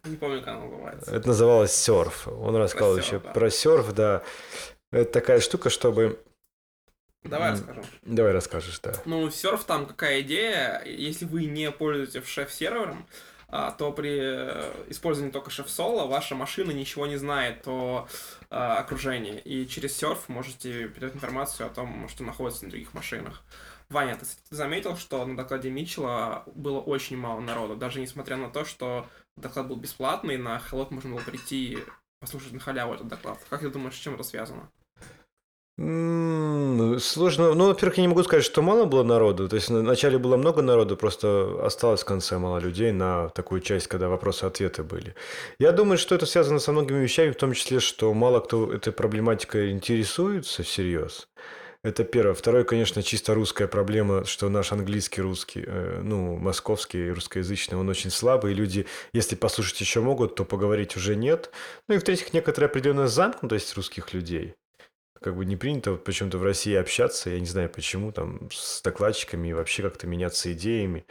Не 0.04 0.18
помню, 0.18 0.42
как 0.42 0.58
он 0.58 0.72
называется. 0.72 1.16
Это 1.16 1.28
называлось 1.28 1.76
серф. 1.76 2.28
Он 2.28 2.56
рассказывал 2.56 2.96
про 2.96 3.04
еще 3.04 3.20
да. 3.20 3.32
про 3.32 3.50
серф, 3.52 3.94
да. 3.94 4.24
Это 4.92 5.12
такая 5.12 5.40
штука, 5.42 5.70
чтобы... 5.70 6.20
Давай 7.24 7.52
расскажу. 7.52 7.84
Давай 8.04 8.32
расскажешь, 8.32 8.80
да. 8.80 8.94
Ну, 9.06 9.30
серф 9.30 9.64
там 9.64 9.86
какая 9.86 10.22
идея, 10.22 10.84
если 10.86 11.26
вы 11.26 11.46
не 11.46 11.72
пользуетесь 11.72 12.28
шеф-сервером, 12.28 13.06
а, 13.48 13.72
то 13.72 13.92
при 13.92 14.20
э, 14.20 14.74
использовании 14.90 15.32
только 15.32 15.50
шеф-соло 15.50 16.08
ваша 16.08 16.36
машина 16.36 16.72
ничего 16.72 17.06
не 17.06 17.18
знает 17.18 17.68
о 17.68 18.08
а, 18.45 18.45
окружении. 18.56 19.40
И 19.40 19.68
через 19.68 19.98
серф 19.98 20.30
можете 20.30 20.88
передать 20.88 21.16
информацию 21.16 21.68
о 21.68 21.70
том, 21.70 22.08
что 22.08 22.24
находится 22.24 22.64
на 22.66 22.72
других 22.72 22.94
машинах. 22.94 23.44
Ваня, 23.90 24.16
ты 24.16 24.26
заметил, 24.50 24.98
что 24.98 25.26
на 25.26 25.38
докладе 25.38 25.70
Митчелла 25.70 26.44
было 26.56 26.80
очень 26.80 27.18
мало 27.18 27.40
народу, 27.42 27.76
даже 27.76 28.00
несмотря 28.00 28.38
на 28.38 28.50
то, 28.50 28.66
что 28.66 29.08
доклад 29.36 29.68
был 29.68 29.76
бесплатный, 29.76 30.38
на 30.38 30.58
Hello 30.58 30.88
можно 30.90 31.12
было 31.12 31.22
прийти 31.22 31.80
послушать 32.20 32.54
на 32.54 32.60
халяву 32.60 32.96
этот 32.96 33.08
доклад. 33.08 33.40
Как 33.50 33.62
ты 33.62 33.70
думаешь, 33.70 33.96
с 33.96 34.00
чем 34.00 34.16
это 34.16 34.24
связано? 34.24 34.72
Сложно. 35.78 37.54
Ну, 37.54 37.68
во-первых, 37.68 37.98
я 37.98 38.02
не 38.04 38.08
могу 38.08 38.24
сказать, 38.24 38.46
что 38.46 38.62
мало 38.62 38.86
было 38.86 39.04
народу. 39.04 39.50
То 39.50 39.58
есть 39.58 39.68
вначале 39.68 40.18
было 40.18 40.38
много 40.38 40.62
народу, 40.62 40.96
просто 40.96 41.60
осталось 41.66 42.02
в 42.02 42.06
конце 42.06 42.38
мало 42.38 42.60
людей 42.60 42.94
на 42.94 43.28
такую 43.30 43.60
часть, 43.60 43.88
когда 43.88 44.08
вопросы-ответы 44.08 44.84
были. 44.84 45.16
Я 45.60 45.74
думаю, 45.74 45.98
что 45.98 46.16
это 46.16 46.26
связано 46.26 46.60
со 46.60 46.72
многими 46.72 47.04
вещами, 47.04 47.32
в 47.32 47.36
том 47.36 47.52
числе, 47.52 47.82
что 47.82 48.14
мало 48.14 48.40
кто 48.40 48.72
этой 48.72 48.94
проблематикой 48.94 49.72
интересуется 49.72 50.64
всерьез. 50.64 51.28
Это 51.84 52.06
первое. 52.06 52.34
Второе, 52.36 52.64
конечно, 52.64 53.04
чисто 53.04 53.34
русская 53.34 53.68
проблема, 53.68 54.24
что 54.24 54.48
наш 54.48 54.72
английский, 54.72 55.22
русский, 55.22 55.64
э, 55.68 56.00
ну, 56.02 56.38
московский, 56.38 57.12
русскоязычный, 57.12 57.78
он 57.78 57.90
очень 57.90 58.12
слабый, 58.12 58.54
и 58.54 58.56
люди, 58.56 58.88
если 59.14 59.36
послушать 59.36 59.82
еще 59.82 60.00
могут, 60.00 60.36
то 60.36 60.46
поговорить 60.46 60.96
уже 60.96 61.18
нет. 61.18 61.52
Ну 61.90 61.96
и 61.96 61.98
в-третьих, 61.98 62.34
некоторая 62.34 62.70
определенная 62.70 63.08
замкнутость 63.08 63.76
русских 63.76 64.14
людей 64.14 64.56
как 65.22 65.36
бы 65.36 65.46
не 65.46 65.56
принято 65.56 65.92
вот 65.92 66.04
почему-то 66.04 66.38
в 66.38 66.44
России 66.44 66.74
общаться, 66.76 67.30
я 67.30 67.40
не 67.40 67.46
знаю 67.46 67.70
почему, 67.70 68.12
там, 68.12 68.50
с 68.52 68.82
докладчиками 68.82 69.50
и 69.50 69.54
вообще 69.54 69.84
как-то 69.84 70.08
меняться 70.08 70.52
идеями. 70.54 71.06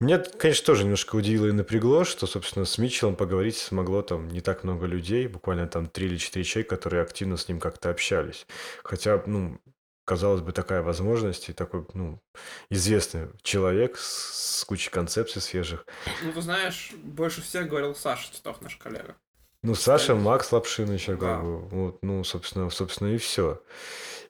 Меня, 0.00 0.18
конечно, 0.18 0.64
тоже 0.64 0.84
немножко 0.84 1.16
удивило 1.16 1.46
и 1.46 1.52
напрягло, 1.52 2.04
что, 2.04 2.28
собственно, 2.28 2.64
с 2.64 2.78
Митчеллом 2.78 3.16
поговорить 3.16 3.56
смогло 3.56 4.02
там 4.02 4.28
не 4.28 4.40
так 4.40 4.62
много 4.62 4.86
людей, 4.86 5.26
буквально 5.26 5.66
там 5.66 5.88
три 5.88 6.06
или 6.06 6.16
четыре 6.16 6.44
человека, 6.44 6.76
которые 6.76 7.02
активно 7.02 7.36
с 7.36 7.48
ним 7.48 7.58
как-то 7.58 7.90
общались. 7.90 8.46
Хотя, 8.84 9.20
ну, 9.26 9.60
казалось 10.04 10.40
бы, 10.40 10.52
такая 10.52 10.82
возможность 10.82 11.48
и 11.48 11.52
такой, 11.52 11.84
ну, 11.94 12.22
известный 12.70 13.28
человек 13.42 13.98
с, 13.98 14.60
с 14.60 14.64
кучей 14.64 14.90
концепций 14.90 15.42
свежих. 15.42 15.84
Ну, 16.22 16.32
ты 16.32 16.42
знаешь, 16.42 16.92
больше 17.02 17.42
всех 17.42 17.68
говорил 17.68 17.96
Саша 17.96 18.32
Титов, 18.32 18.62
наш 18.62 18.76
коллега. 18.76 19.16
Ну, 19.68 19.74
Саша, 19.74 20.14
Макс 20.14 20.50
Лапшинович, 20.50 21.04
как 21.04 21.20
да. 21.20 21.38
бы, 21.40 21.58
вот, 21.58 21.98
ну, 22.00 22.24
собственно, 22.24 22.70
собственно, 22.70 23.08
и 23.08 23.18
все. 23.18 23.60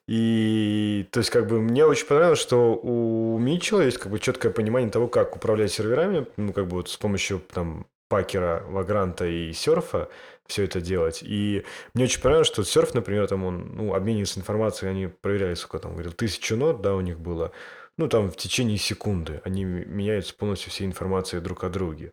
И, 0.05 1.07
то 1.11 1.19
есть, 1.19 1.29
как 1.29 1.47
бы, 1.47 1.61
мне 1.61 1.85
очень 1.85 2.05
понравилось, 2.07 2.39
что 2.39 2.75
у 2.75 3.39
Митчелла 3.39 3.83
есть, 3.83 3.99
как 3.99 4.11
бы, 4.11 4.19
четкое 4.19 4.51
понимание 4.51 4.91
того, 4.91 5.07
как 5.07 5.37
управлять 5.37 5.71
серверами, 5.71 6.25
ну, 6.35 6.51
как 6.51 6.67
бы, 6.67 6.75
вот 6.75 6.89
с 6.89 6.97
помощью, 6.97 7.41
там, 7.53 7.87
Пакера, 8.09 8.65
Вагранта 8.67 9.27
и 9.27 9.53
Серфа 9.53 10.09
все 10.45 10.65
это 10.65 10.81
делать. 10.81 11.19
И 11.21 11.63
мне 11.93 12.03
очень 12.03 12.21
понравилось, 12.21 12.47
что 12.47 12.65
Серф, 12.65 12.93
например, 12.93 13.25
там 13.27 13.45
он 13.45 13.75
ну, 13.77 13.93
обменивается 13.93 14.41
информацией, 14.41 14.91
они 14.91 15.07
проверяли, 15.07 15.53
сколько 15.53 15.79
там, 15.79 15.93
говорил, 15.93 16.11
тысячу 16.11 16.57
нот, 16.57 16.81
да, 16.81 16.95
у 16.95 17.01
них 17.01 17.17
было. 17.17 17.53
Ну, 17.95 18.09
там 18.09 18.29
в 18.29 18.35
течение 18.35 18.77
секунды 18.77 19.41
они 19.45 19.63
меняются 19.63 20.35
полностью 20.35 20.71
все 20.71 20.83
информацией 20.83 21.41
друг 21.41 21.63
о 21.63 21.69
друге. 21.69 22.11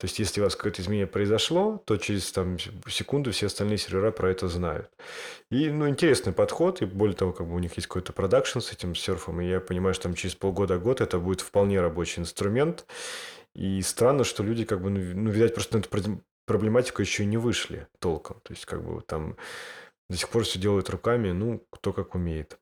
То 0.00 0.06
есть, 0.06 0.18
если 0.18 0.40
у 0.40 0.44
вас 0.44 0.56
какое-то 0.56 0.80
изменение 0.80 1.06
произошло, 1.06 1.82
то 1.84 1.98
через 1.98 2.32
там, 2.32 2.56
секунду 2.88 3.32
все 3.32 3.46
остальные 3.46 3.76
сервера 3.76 4.10
про 4.10 4.30
это 4.30 4.48
знают. 4.48 4.88
И, 5.50 5.68
ну, 5.68 5.90
интересный 5.90 6.32
подход, 6.32 6.80
и 6.80 6.86
более 6.86 7.14
того, 7.14 7.34
как 7.34 7.46
бы 7.46 7.54
у 7.54 7.58
них 7.58 7.76
есть 7.76 7.86
какой-то 7.86 8.14
продакшн 8.14 8.60
с 8.60 8.72
этим 8.72 8.94
серфом, 8.94 9.42
и 9.42 9.46
я 9.46 9.60
понимаю, 9.60 9.92
что 9.92 10.04
там 10.04 10.14
через 10.14 10.34
полгода-год 10.34 11.02
это 11.02 11.18
будет 11.18 11.42
вполне 11.42 11.82
рабочий 11.82 12.22
инструмент. 12.22 12.86
И 13.54 13.82
странно, 13.82 14.24
что 14.24 14.42
люди, 14.42 14.64
как 14.64 14.80
бы, 14.80 14.88
ну, 14.88 15.00
ну 15.00 15.30
видать, 15.30 15.52
просто 15.52 15.76
на 15.76 15.82
эту 15.82 16.24
проблематику 16.46 17.02
еще 17.02 17.26
не 17.26 17.36
вышли 17.36 17.86
толком. 17.98 18.40
То 18.40 18.54
есть, 18.54 18.64
как 18.64 18.82
бы 18.82 19.02
там 19.02 19.36
до 20.08 20.16
сих 20.16 20.30
пор 20.30 20.44
все 20.44 20.58
делают 20.58 20.88
руками, 20.88 21.32
ну, 21.32 21.62
кто 21.68 21.92
как 21.92 22.14
умеет. 22.14 22.58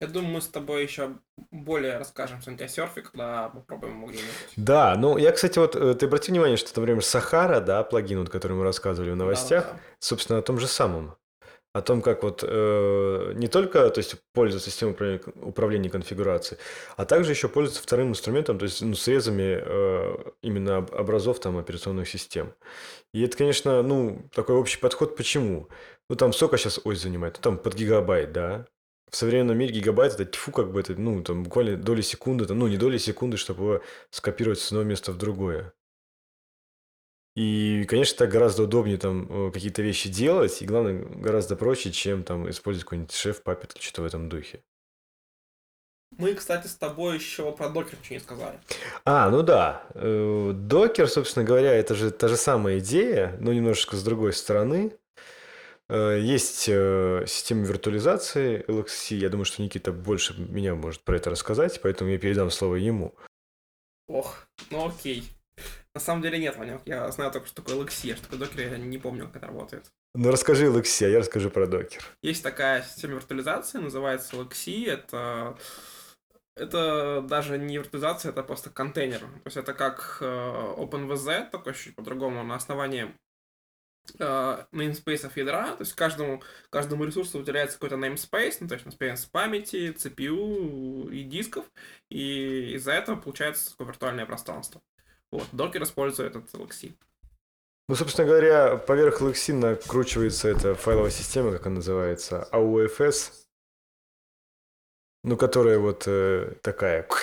Я 0.00 0.08
думаю, 0.08 0.34
мы 0.34 0.40
с 0.40 0.48
тобой 0.48 0.82
еще 0.82 1.12
более 1.50 1.98
расскажем 1.98 2.40
о 2.46 2.68
серфе, 2.68 3.02
когда 3.02 3.48
попробуем 3.48 3.98
его 3.98 4.08
где-нибудь. 4.08 4.34
Да, 4.56 4.96
ну 4.98 5.16
я, 5.16 5.32
кстати, 5.32 5.58
вот 5.58 5.76
э, 5.76 5.94
ты 5.94 6.06
обрати 6.06 6.30
внимание, 6.32 6.56
что, 6.56 6.78
например, 6.78 7.02
Сахара, 7.02 7.60
да, 7.60 7.82
плагин, 7.84 8.18
вот, 8.20 8.28
который 8.28 8.54
мы 8.56 8.64
рассказывали 8.64 9.12
в 9.12 9.16
новостях, 9.16 9.64
Да, 9.64 9.72
да. 9.72 9.80
собственно, 10.00 10.38
о 10.40 10.42
том 10.42 10.58
же 10.58 10.66
самом. 10.66 11.16
О 11.72 11.80
том, 11.82 12.02
как 12.02 12.22
вот 12.22 12.44
э, 12.46 13.32
не 13.34 13.48
только 13.48 13.90
то 13.90 13.98
есть, 13.98 14.14
пользоваться 14.32 14.70
системой 14.70 15.20
управления, 15.42 15.90
конфигурацией, 15.90 16.60
а 16.96 17.04
также 17.04 17.32
еще 17.32 17.48
пользоваться 17.48 17.82
вторым 17.82 18.10
инструментом, 18.10 18.58
то 18.58 18.64
есть 18.64 18.80
ну, 18.82 18.94
срезами 18.94 19.60
э, 19.60 20.16
именно 20.42 20.76
об- 20.78 20.92
образов 20.92 21.40
там, 21.40 21.56
операционных 21.58 22.08
систем. 22.08 22.54
И 23.12 23.22
это, 23.24 23.36
конечно, 23.36 23.82
ну, 23.82 24.28
такой 24.34 24.54
общий 24.56 24.78
подход. 24.78 25.16
Почему? 25.16 25.68
Ну, 26.08 26.14
там 26.14 26.32
сколько 26.32 26.58
сейчас 26.58 26.78
ось 26.84 27.00
занимает? 27.00 27.36
Ну, 27.38 27.42
там 27.42 27.58
под 27.58 27.74
гигабайт, 27.74 28.30
да? 28.32 28.66
В 29.14 29.16
современном 29.16 29.56
мире 29.56 29.74
гигабайт 29.74 30.14
это 30.14 30.24
тьфу, 30.24 30.50
как 30.50 30.72
бы 30.72 30.80
это, 30.80 30.96
ну, 30.96 31.22
там 31.22 31.44
буквально 31.44 31.76
доли 31.76 32.00
секунды, 32.00 32.46
там, 32.46 32.58
ну, 32.58 32.66
не 32.66 32.76
доли 32.76 32.98
секунды, 32.98 33.36
чтобы 33.36 33.62
его 33.62 33.82
скопировать 34.10 34.58
с 34.58 34.72
одного 34.72 34.88
места 34.88 35.12
в 35.12 35.18
другое. 35.18 35.72
И, 37.36 37.84
конечно, 37.88 38.18
так 38.18 38.30
гораздо 38.30 38.64
удобнее 38.64 38.98
там 38.98 39.28
э, 39.30 39.52
какие-то 39.52 39.82
вещи 39.82 40.08
делать, 40.08 40.60
и, 40.60 40.66
главное, 40.66 41.04
гораздо 41.04 41.54
проще, 41.54 41.92
чем 41.92 42.24
там 42.24 42.50
использовать 42.50 42.86
какой-нибудь 42.86 43.12
шеф, 43.12 43.44
папет 43.44 43.76
или 43.76 43.82
что-то 43.84 44.02
в 44.02 44.06
этом 44.06 44.28
духе. 44.28 44.64
Мы, 46.18 46.34
кстати, 46.34 46.66
с 46.66 46.74
тобой 46.74 47.14
еще 47.14 47.52
про 47.52 47.68
докер 47.68 47.96
ничего 48.00 48.14
не 48.16 48.20
сказали. 48.20 48.58
А, 49.04 49.30
ну 49.30 49.44
да. 49.44 49.84
Э, 49.94 50.50
Докер, 50.52 51.08
собственно 51.08 51.44
говоря, 51.44 51.72
это 51.72 51.94
же 51.94 52.10
та 52.10 52.26
же 52.26 52.36
самая 52.36 52.80
идея, 52.80 53.36
но 53.38 53.52
немножечко 53.52 53.94
с 53.94 54.02
другой 54.02 54.32
стороны. 54.32 54.98
Э, 55.88 56.18
Есть 56.20 56.68
э, 56.68 57.24
система 57.26 57.64
виртуализации 57.64 58.64
LXC. 58.66 59.16
Я 59.16 59.28
думаю, 59.28 59.44
что 59.44 59.62
Никита 59.62 59.92
больше 59.92 60.34
меня 60.38 60.74
может 60.74 61.02
про 61.02 61.16
это 61.16 61.30
рассказать, 61.30 61.80
поэтому 61.82 62.10
я 62.10 62.18
передам 62.18 62.50
слово 62.50 62.76
ему. 62.76 63.14
Ох, 64.08 64.46
ну 64.70 64.88
окей. 64.88 65.24
На 65.94 66.00
самом 66.00 66.22
деле 66.22 66.38
нет, 66.38 66.56
Ваня, 66.56 66.80
я 66.86 67.08
знаю 67.12 67.30
только, 67.30 67.46
что 67.46 67.62
такое 67.62 67.76
LXC, 67.76 68.12
а 68.12 68.16
что 68.16 68.24
такое 68.24 68.40
докер, 68.40 68.60
я 68.72 68.78
не 68.78 68.98
помню, 68.98 69.26
как 69.26 69.36
это 69.36 69.46
работает. 69.46 69.86
Ну 70.16 70.30
расскажи 70.30 70.66
LXC, 70.66 71.06
а 71.06 71.08
я 71.08 71.18
расскажу 71.20 71.50
про 71.50 71.66
докер. 71.66 72.02
Есть 72.22 72.42
такая 72.42 72.82
система 72.82 73.14
виртуализации, 73.14 73.78
называется 73.78 74.36
LXC, 74.36 74.88
это 74.88 75.56
это 76.56 77.24
даже 77.28 77.58
не 77.58 77.78
виртуализация, 77.78 78.30
это 78.30 78.42
просто 78.42 78.70
контейнер. 78.70 79.20
То 79.20 79.42
есть 79.46 79.56
это 79.56 79.74
как 79.74 80.18
э, 80.20 80.24
OpenVZ, 80.24 81.50
только 81.50 81.74
чуть 81.74 81.96
по-другому, 81.96 82.44
на 82.44 82.54
основании 82.54 83.12
э, 84.18 84.64
namespace 84.72 85.30
ядра, 85.36 85.72
то 85.72 85.82
есть 85.82 85.94
каждому, 85.94 86.42
каждому 86.70 87.04
ресурсу 87.04 87.38
выделяется 87.38 87.78
какой-то 87.78 87.96
namespace, 87.96 88.56
ну, 88.60 88.68
то 88.68 88.74
есть 88.74 88.86
namespace 88.86 89.28
памяти, 89.30 89.94
CPU 89.94 91.10
и 91.12 91.24
дисков, 91.24 91.64
и 92.10 92.74
из-за 92.74 92.92
этого 92.92 93.16
получается 93.16 93.70
такое 93.70 93.88
виртуальное 93.88 94.26
пространство. 94.26 94.80
Вот, 95.30 95.46
докер 95.52 95.82
использует 95.82 96.36
этот 96.36 96.52
LXC. 96.54 96.94
Ну, 97.88 97.94
собственно 97.96 98.28
говоря, 98.28 98.76
поверх 98.76 99.20
LXC 99.20 99.52
накручивается 99.52 100.48
эта 100.48 100.74
файловая 100.74 101.10
система, 101.10 101.52
как 101.52 101.66
она 101.66 101.76
называется, 101.76 102.48
AUFS, 102.50 103.32
ну, 105.22 105.36
которая 105.36 105.78
вот 105.78 106.04
э, 106.06 106.54
такая... 106.62 107.08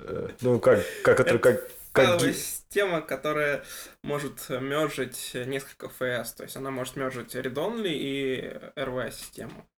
Э, 0.00 0.28
Ну, 0.42 0.60
как, 0.60 0.84
как, 1.02 1.16
которая 1.16 1.40
как, 1.40 1.70
как 1.92 2.20
Система, 2.70 3.00
которая 3.00 3.64
может 4.02 4.50
мержить 4.50 5.32
несколько 5.46 5.86
FS, 5.86 6.36
то 6.36 6.42
есть 6.42 6.54
она 6.56 6.70
может 6.70 6.96
мержить 6.96 7.34
read-only 7.34 7.88
и 7.88 8.60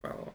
файловую. 0.00 0.34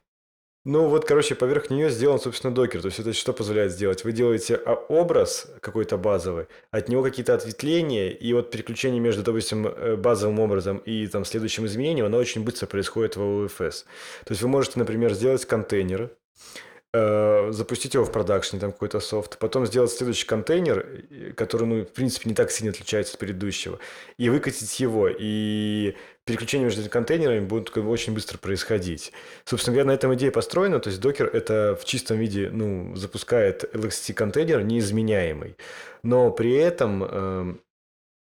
Ну, 0.66 0.88
вот, 0.88 1.04
короче, 1.04 1.36
поверх 1.36 1.70
нее 1.70 1.90
сделан, 1.90 2.20
собственно, 2.20 2.54
докер. 2.54 2.82
То 2.82 2.88
есть 2.88 2.98
это 2.98 3.12
что 3.12 3.34
позволяет 3.34 3.74
сделать? 3.74 4.06
Вы 4.06 4.14
делаете 4.14 4.56
а, 4.56 4.76
образ 4.76 5.52
какой-то 5.60 5.98
базовый, 5.98 6.48
от 6.72 6.88
него 6.88 7.04
какие-то 7.04 7.34
ответвления, 7.34 8.12
и 8.12 8.32
вот 8.32 8.50
переключение 8.50 9.02
между, 9.02 9.24
допустим, 9.24 9.68
э, 9.68 9.98
базовым 9.98 10.40
образом 10.40 10.78
и 10.78 11.06
там 11.08 11.26
следующим 11.26 11.66
изменением, 11.66 12.06
оно 12.06 12.18
очень 12.18 12.46
быстро 12.46 12.68
происходит 12.68 13.18
в 13.18 13.22
OFS. 13.22 13.84
То 14.24 14.32
есть 14.32 14.42
вы 14.42 14.48
можете, 14.48 14.80
например, 14.80 15.14
сделать 15.14 15.44
контейнер, 15.44 16.16
запустить 16.94 17.96
его 17.96 18.06
в 18.06 18.12
продакшне, 18.12 18.60
там 18.60 18.72
какой-то 18.72 19.00
софт, 19.00 19.40
потом 19.40 19.66
сделать 19.66 19.92
следующий 19.92 20.28
контейнер, 20.28 20.86
э, 21.10 21.34
который, 21.34 21.68
ну, 21.68 21.82
в 21.82 21.92
принципе, 21.92 22.30
не 22.30 22.36
так 22.36 22.52
сильно 22.52 22.72
отличается 22.72 23.14
от 23.14 23.20
предыдущего, 23.20 23.80
и 24.18 24.30
выкатить 24.30 24.80
его, 24.80 25.10
и 25.10 25.96
переключение 26.26 26.66
между 26.66 26.88
контейнерами 26.90 27.46
будет 27.46 27.72
как 27.72 27.84
бы 27.84 27.90
очень 27.90 28.14
быстро 28.14 28.38
происходить. 28.38 29.12
Собственно 29.44 29.74
говоря, 29.74 29.88
на 29.88 29.96
этом 29.96 30.14
идея 30.14 30.30
построена, 30.30 30.80
то 30.80 30.90
есть 30.90 31.02
докер 31.02 31.28
это 31.34 31.76
в 31.82 31.84
чистом 31.84 32.18
виде, 32.18 32.50
ну, 32.52 32.96
запускает 32.96 33.64
LXC 33.74 34.14
контейнер 34.14 34.62
неизменяемый, 34.64 35.58
но 36.04 36.30
при 36.30 36.54
этом 36.54 37.60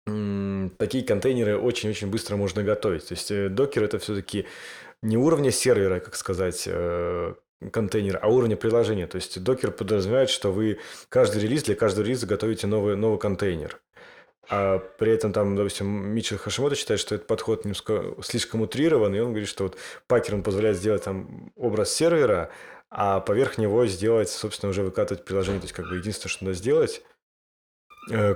эм, 0.07 0.71
такие 0.77 1.03
контейнеры 1.03 1.57
очень-очень 1.57 2.09
быстро 2.09 2.37
можно 2.37 2.63
готовить. 2.63 3.07
То 3.07 3.13
есть 3.13 3.31
э, 3.31 3.49
докер 3.49 3.83
это 3.83 3.99
все-таки 3.99 4.45
не 5.01 5.17
уровня 5.17 5.51
сервера, 5.51 5.99
как 5.99 6.15
сказать, 6.15 6.63
э, 6.67 7.33
контейнер, 7.71 8.19
а 8.21 8.27
уровня 8.27 8.55
приложения. 8.55 9.07
То 9.07 9.17
есть 9.17 9.41
докер 9.41 9.71
подразумевает, 9.71 10.29
что 10.29 10.51
вы 10.51 10.79
каждый 11.09 11.41
релиз 11.41 11.63
для 11.63 11.75
каждого 11.75 12.05
релиза 12.05 12.27
готовите 12.27 12.67
новый, 12.67 12.95
новый 12.95 13.19
контейнер. 13.19 13.81
А 14.49 14.79
при 14.79 15.11
этом 15.11 15.33
там, 15.33 15.55
допустим, 15.55 15.87
Митчел 15.87 16.37
Хашимото 16.37 16.75
считает, 16.75 16.99
что 16.99 17.15
этот 17.15 17.27
подход 17.27 17.65
немножко 17.65 18.15
слишком 18.21 18.61
утрирован, 18.61 19.15
и 19.15 19.19
он 19.19 19.29
говорит, 19.29 19.49
что 19.49 19.63
вот 19.63 19.77
Пакер 20.07 20.35
он 20.35 20.43
позволяет 20.43 20.77
сделать 20.77 21.03
там 21.03 21.51
образ 21.55 21.91
сервера, 21.91 22.51
а 22.91 23.19
поверх 23.19 23.57
него 23.57 23.85
сделать, 23.87 24.29
собственно, 24.29 24.69
уже 24.69 24.83
выкатывать 24.83 25.25
приложение. 25.25 25.59
То 25.61 25.65
есть, 25.65 25.75
как 25.75 25.87
бы 25.89 25.95
единственное, 25.95 26.29
что 26.29 26.45
надо 26.45 26.57
сделать, 26.57 27.01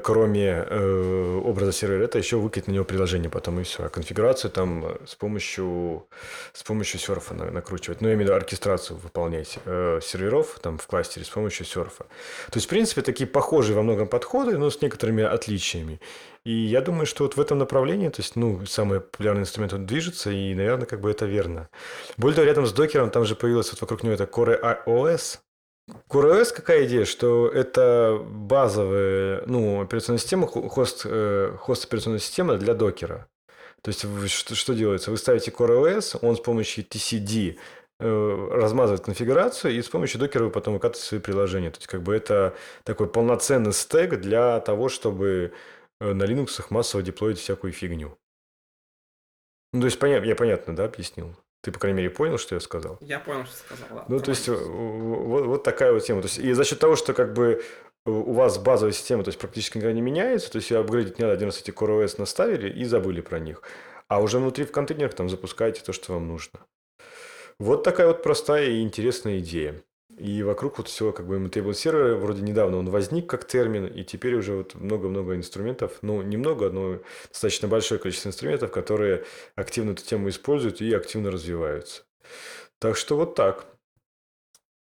кроме 0.03 0.65
э, 0.67 1.41
образа 1.43 1.71
сервера, 1.71 2.03
это 2.03 2.17
еще 2.17 2.38
выкатить 2.38 2.67
на 2.67 2.71
него 2.71 2.86
приложение 2.86 3.29
потом 3.29 3.60
и 3.60 3.63
все. 3.63 3.84
А 3.84 3.89
конфигурацию 3.89 4.49
там 4.51 4.86
э, 4.86 4.97
с 5.05 5.15
помощью, 5.15 6.08
с 6.53 6.63
помощью 6.63 6.99
серфа 6.99 7.34
на- 7.36 7.51
накручивать. 7.51 8.01
Ну, 8.01 8.08
я 8.08 8.15
имею 8.15 8.25
в 8.25 8.29
виду 8.29 8.36
оркестрацию 8.36 8.97
выполнять 8.97 9.60
э, 9.65 9.99
серверов 10.01 10.60
там 10.62 10.77
в 10.77 10.88
кластере 10.88 11.25
с 11.25 11.29
помощью 11.29 11.65
серфа. 11.65 12.05
То 12.49 12.55
есть, 12.55 12.65
в 12.65 12.69
принципе, 12.69 13.01
такие 13.01 13.27
похожие 13.27 13.75
во 13.75 13.84
многом 13.84 14.08
подходы, 14.08 14.58
но 14.58 14.69
с 14.69 14.82
некоторыми 14.82 15.23
отличиями. 15.23 15.99
И 16.45 16.51
я 16.51 16.82
думаю, 16.82 17.05
что 17.05 17.25
вот 17.25 17.36
в 17.38 17.41
этом 17.41 17.60
направлении, 17.60 18.10
то 18.10 18.21
есть, 18.21 18.36
ну, 18.36 18.65
самый 18.65 19.01
популярный 19.01 19.41
инструмент 19.41 19.73
он 19.73 19.86
движется, 19.86 20.32
и, 20.32 20.55
наверное, 20.55 20.88
как 20.88 21.01
бы 21.01 21.12
это 21.12 21.25
верно. 21.25 21.69
Более 22.17 22.36
того, 22.36 22.47
рядом 22.47 22.65
с 22.65 22.73
докером 22.73 23.12
там 23.12 23.25
же 23.25 23.36
появилась 23.36 23.71
вот 23.71 23.82
вокруг 23.82 24.03
него 24.03 24.13
это 24.13 24.23
Core 24.23 24.84
OS. 24.86 25.39
Core 26.10 26.41
OS 26.41 26.54
какая 26.54 26.86
идея, 26.86 27.06
что 27.06 27.47
это 27.47 28.19
базовая, 28.28 29.43
ну, 29.45 29.82
операционная 29.82 30.19
система, 30.19 30.47
хо- 30.47 30.67
хост, 30.69 31.02
э, 31.06 31.56
хост 31.60 31.86
операционной 31.86 32.19
системы 32.19 32.58
для 32.58 32.73
докера. 32.73 33.28
То 33.82 33.89
есть 33.89 34.02
что, 34.32 34.56
что 34.56 34.73
делается? 34.73 35.12
Вы 35.12 35.17
ставите 35.17 35.52
Core 35.52 35.97
OS, 35.97 36.17
он 36.21 36.36
с 36.36 36.39
помощью 36.39 36.84
TCD 36.84 37.58
э, 37.99 38.47
размазывает 38.52 39.04
конфигурацию, 39.04 39.73
и 39.75 39.82
с 39.82 39.89
помощью 39.89 40.19
докера 40.19 40.45
вы 40.45 40.52
потом 40.52 40.73
выкатываете 40.75 41.08
свои 41.08 41.19
приложения. 41.19 41.71
То 41.71 41.78
есть 41.78 41.88
как 41.88 42.02
бы 42.04 42.15
это 42.15 42.56
такой 42.84 43.08
полноценный 43.08 43.73
стек 43.73 44.19
для 44.19 44.60
того, 44.62 44.89
чтобы 44.89 45.54
э, 45.99 46.13
на 46.13 46.23
Linux 46.23 46.65
массово 46.69 47.04
деплоить 47.04 47.39
всякую 47.39 47.73
фигню. 47.73 48.17
Ну, 49.73 49.82
то 49.82 49.86
есть 49.86 49.99
поня- 49.99 50.25
я 50.25 50.36
понятно, 50.36 50.75
да, 50.75 50.86
объяснил? 50.86 51.36
Ты, 51.61 51.71
по 51.71 51.79
крайней 51.79 51.97
мере, 51.97 52.09
понял, 52.09 52.37
что 52.37 52.55
я 52.55 52.61
сказал? 52.61 52.97
Я 53.01 53.19
понял, 53.19 53.45
что 53.45 53.55
сказал, 53.57 53.87
да. 53.91 54.05
Ну, 54.07 54.19
то 54.19 54.29
есть, 54.29 54.47
э, 54.47 54.53
вот, 54.53 55.45
вот 55.45 55.63
такая 55.63 55.91
вот 55.91 56.03
тема. 56.03 56.21
То 56.21 56.27
есть, 56.27 56.39
и 56.39 56.53
за 56.53 56.63
счет 56.63 56.79
того, 56.79 56.95
что 56.95 57.13
как 57.13 57.33
бы 57.33 57.61
у 58.05 58.33
вас 58.33 58.57
базовая 58.57 58.93
система, 58.93 59.23
то 59.23 59.29
есть 59.29 59.39
практически 59.39 59.77
никогда 59.77 59.93
не 59.93 60.01
меняется, 60.01 60.51
то 60.51 60.57
есть 60.57 60.71
апгрейдить 60.71 61.19
не 61.19 61.23
надо, 61.23 61.33
один 61.33 61.47
раз 61.49 61.59
эти 61.59 61.71
Core 61.71 62.03
OS 62.03 62.15
наставили 62.17 62.69
и 62.69 62.85
забыли 62.85 63.21
про 63.21 63.39
них. 63.39 63.61
А 64.07 64.21
уже 64.21 64.39
внутри 64.39 64.65
в 64.65 64.71
контейнерах 64.71 65.13
там 65.13 65.29
запускаете 65.29 65.81
то, 65.83 65.91
что 65.91 66.13
вам 66.13 66.27
нужно. 66.27 66.59
Вот 67.59 67.83
такая 67.83 68.07
вот 68.07 68.23
простая 68.23 68.69
и 68.69 68.81
интересная 68.81 69.39
идея. 69.39 69.83
И 70.19 70.43
вокруг 70.43 70.77
вот 70.77 70.89
всего 70.89 71.13
как 71.13 71.27
бы 71.27 71.38
Immutable 71.38 71.73
сервера 71.73 72.15
вроде 72.17 72.41
недавно 72.41 72.77
он 72.77 72.89
возник 72.89 73.29
как 73.29 73.47
термин, 73.47 73.86
и 73.86 74.03
теперь 74.03 74.36
уже 74.36 74.53
вот 74.53 74.75
много-много 74.75 75.36
инструментов, 75.36 75.99
ну, 76.01 76.21
немного, 76.21 76.69
но 76.69 76.99
достаточно 77.29 77.69
большое 77.69 78.01
количество 78.01 78.27
инструментов, 78.27 78.69
которые 78.69 79.23
активно 79.55 79.91
эту 79.91 80.03
тему 80.03 80.27
используют 80.27 80.82
и 80.82 80.93
активно 80.93 81.32
развиваются. 81.32 82.03
Так 82.79 82.97
что 82.97 83.15
вот 83.15 83.36
так. 83.36 83.65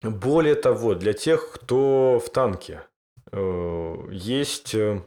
Более 0.03 0.55
того, 0.55 0.94
для 0.94 1.14
тех, 1.14 1.51
кто 1.51 2.20
в 2.25 2.31
танке, 2.31 2.83
э, 3.33 3.94
есть 4.12 4.75
э, 4.75 5.03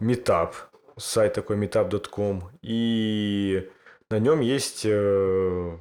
метап, 0.00 0.56
сайт 0.96 1.34
такой 1.34 1.56
meetup.com, 1.56 2.50
и 2.62 3.70
на 4.10 4.18
нем 4.18 4.40
есть, 4.40 4.82
э, 4.84 5.78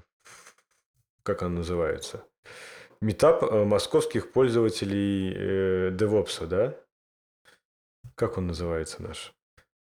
как 1.24 1.42
он 1.42 1.56
называется, 1.56 2.26
метап 3.04 3.44
э, 3.44 3.64
московских 3.66 4.32
пользователей 4.32 5.34
э, 5.36 5.90
DevOps, 5.92 6.48
да? 6.48 6.76
Как 8.16 8.38
он 8.38 8.48
называется 8.48 9.02
наш? 9.02 9.34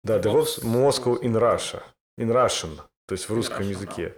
Да, 0.03 0.19
DevOps. 0.19 0.63
Moscow 0.63 1.19
in 1.21 1.33
Russia. 1.33 1.81
In 2.19 2.31
Russian. 2.31 2.77
то 3.07 3.13
есть 3.13 3.29
в 3.29 3.33
русском 3.33 3.57
Хорошо, 3.57 3.71
языке. 3.71 4.15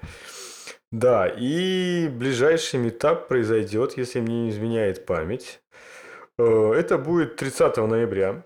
Да, 0.92 1.28
и 1.28 2.08
ближайший 2.08 2.80
метап 2.80 3.28
произойдет, 3.28 3.98
если 3.98 4.20
мне 4.20 4.44
не 4.44 4.50
изменяет 4.50 5.06
память. 5.06 5.62
Э, 6.38 6.74
Это 6.74 6.98
будет 6.98 7.36
30 7.36 7.78
ноября. 7.78 8.44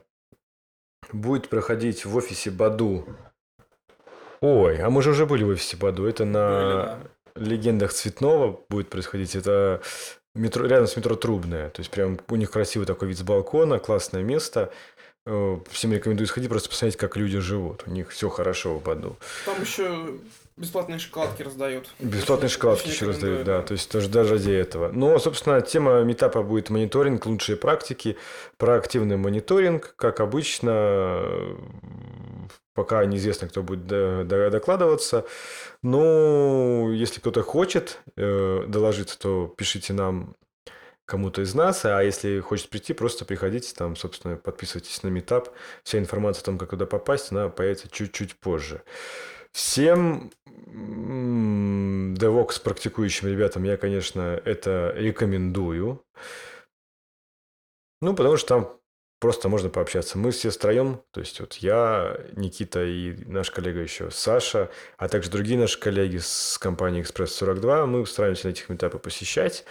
Будет 1.12 1.50
проходить 1.50 2.06
в 2.06 2.16
офисе 2.16 2.52
Баду. 2.52 3.06
Ой, 4.42 4.78
а 4.82 4.90
мы 4.90 5.02
же 5.02 5.12
уже 5.12 5.26
были 5.26 5.44
в 5.44 5.50
офисе 5.50 5.78
Баду. 5.78 6.06
Это 6.06 6.26
на 6.26 7.00
Были, 7.36 7.50
легендах 7.50 7.94
Цветного 7.94 8.64
будет 8.70 8.90
происходить. 8.90 9.36
Это 9.36 9.82
метро, 10.36 10.66
рядом 10.66 10.88
с 10.88 10.96
метро 10.96 11.16
Трубная. 11.16 11.70
То 11.70 11.82
есть 11.82 11.92
прям 11.92 12.20
у 12.30 12.36
них 12.36 12.52
красивый 12.52 12.86
такой 12.86 13.10
вид 13.10 13.18
с 13.18 13.24
балкона, 13.24 13.80
классное 13.80 14.24
место. 14.24 14.72
Э, 15.26 15.58
Всем 15.70 15.94
рекомендую 15.94 16.28
сходить, 16.28 16.50
просто 16.50 16.70
посмотреть, 16.70 16.98
как 16.98 17.16
люди 17.18 17.40
живут. 17.40 17.84
У 17.88 17.92
них 17.92 18.10
все 18.10 18.30
хорошо 18.30 18.76
в 18.76 18.84
Баду. 18.84 19.16
Там 19.46 19.62
еще 19.62 20.16
бесплатные 20.58 21.00
шоколадки 21.00 21.44
раздают. 21.44 21.90
Бесплатные 22.00 22.50
шоколадки 22.50 22.90
еще 22.90 23.06
раздают, 23.08 23.44
да. 23.44 23.62
То 23.62 23.74
есть 23.74 23.90
тоже 23.90 24.10
даже 24.10 24.34
ради 24.34 24.52
этого. 24.52 24.92
Но, 24.92 25.18
собственно, 25.20 25.62
тема 25.62 26.02
метапа 26.02 26.44
будет 26.44 26.70
мониторинг, 26.70 27.26
лучшие 27.26 27.56
практики, 27.56 28.18
проактивный 28.58 29.18
мониторинг, 29.18 29.94
как 29.96 30.20
обычно, 30.20 31.56
пока 32.74 33.06
неизвестно, 33.06 33.48
кто 33.48 33.64
будет 33.64 33.88
до- 33.88 34.24
докладываться. 34.50 35.26
Но 35.82 36.92
если 36.92 37.20
кто-то 37.20 37.44
хочет 37.44 38.00
э, 38.16 38.66
доложиться, 38.68 39.18
то 39.20 39.54
пишите 39.58 39.94
нам 39.94 40.36
кому-то 41.06 41.42
из 41.42 41.54
нас, 41.54 41.86
а 41.86 42.02
если 42.02 42.40
хочет 42.40 42.70
прийти, 42.70 42.94
просто 42.94 43.26
приходите 43.26 43.74
там, 43.76 43.96
собственно, 43.96 44.38
подписывайтесь 44.38 45.04
на 45.04 45.10
метап. 45.10 45.50
Вся 45.84 46.00
информация 46.00 46.42
о 46.42 46.46
том, 46.46 46.58
как 46.58 46.70
туда 46.70 46.86
попасть, 46.86 47.32
она 47.32 47.50
появится 47.50 47.90
чуть-чуть 47.90 48.38
позже. 48.38 48.84
Всем 49.52 50.32
DevOps 52.16 52.62
практикующим 52.64 53.28
ребятам 53.28 53.64
я, 53.64 53.78
конечно, 53.78 54.42
это 54.46 54.94
рекомендую. 54.96 56.04
Ну, 58.02 58.16
потому 58.16 58.38
что 58.38 58.48
там 58.48 58.80
просто 59.24 59.48
можно 59.48 59.70
пообщаться. 59.70 60.18
Мы 60.18 60.32
все 60.32 60.50
втроем, 60.50 61.02
то 61.12 61.22
есть 61.22 61.40
вот 61.40 61.54
я, 61.54 62.18
Никита 62.34 62.84
и 62.84 63.24
наш 63.24 63.52
коллега 63.52 63.80
еще 63.80 64.12
Саша, 64.12 64.70
а 64.98 65.08
также 65.08 65.32
другие 65.32 65.58
наши 65.58 65.80
коллеги 65.80 66.18
с 66.18 66.58
компании 66.60 67.02
Экспресс-42, 67.02 67.86
мы 67.86 68.06
стараемся 68.06 68.48
на 68.48 68.52
этих 68.52 68.68
метапы 68.68 69.00
посещать 69.00 69.64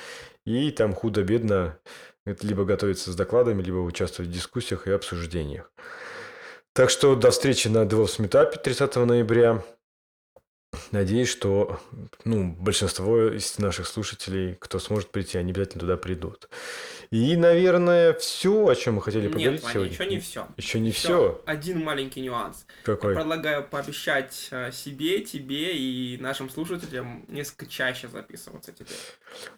и 0.46 0.70
там 0.70 0.94
худо-бедно 0.94 1.78
либо 2.24 2.64
готовиться 2.64 3.12
с 3.12 3.14
докладами, 3.14 3.62
либо 3.62 3.76
участвовать 3.76 4.30
в 4.30 4.34
дискуссиях 4.34 4.86
и 4.86 4.90
обсуждениях. 4.90 5.70
Так 6.72 6.88
что 6.88 7.14
до 7.14 7.30
встречи 7.30 7.68
на 7.68 7.84
DevOps 7.84 8.22
метапе 8.22 8.58
30 8.58 8.96
ноября. 8.96 9.62
Надеюсь, 10.90 11.28
что 11.28 11.80
ну, 12.24 12.54
большинство 12.58 13.28
из 13.28 13.58
наших 13.58 13.87
слушателей, 13.87 14.56
кто 14.58 14.78
сможет 14.78 15.11
прийти, 15.11 15.37
они 15.37 15.50
обязательно 15.50 15.80
туда 15.80 15.96
придут. 15.98 16.48
И, 17.11 17.37
наверное, 17.37 18.14
все, 18.14 18.68
о 18.68 18.74
чем 18.74 18.94
мы 18.94 19.02
хотели 19.02 19.24
Нет, 19.24 19.32
поговорить 19.32 19.62
Ваня, 19.62 19.72
сегодня. 19.74 19.92
еще 19.92 20.06
не 20.06 20.20
все. 20.20 20.46
Еще 20.56 20.80
не 20.80 20.90
все. 20.92 21.42
Один 21.44 21.85
маленький 21.85 22.22
нюанс. 22.22 22.64
Какой? 22.85 23.12
Я 23.12 23.20
предлагаю 23.20 23.64
пообещать 23.64 24.48
э, 24.50 24.72
себе, 24.72 25.20
тебе 25.20 25.76
и 25.76 26.16
нашим 26.18 26.48
слушателям 26.48 27.26
несколько 27.28 27.66
чаще 27.66 28.08
записываться 28.08 28.72
теперь. 28.72 28.96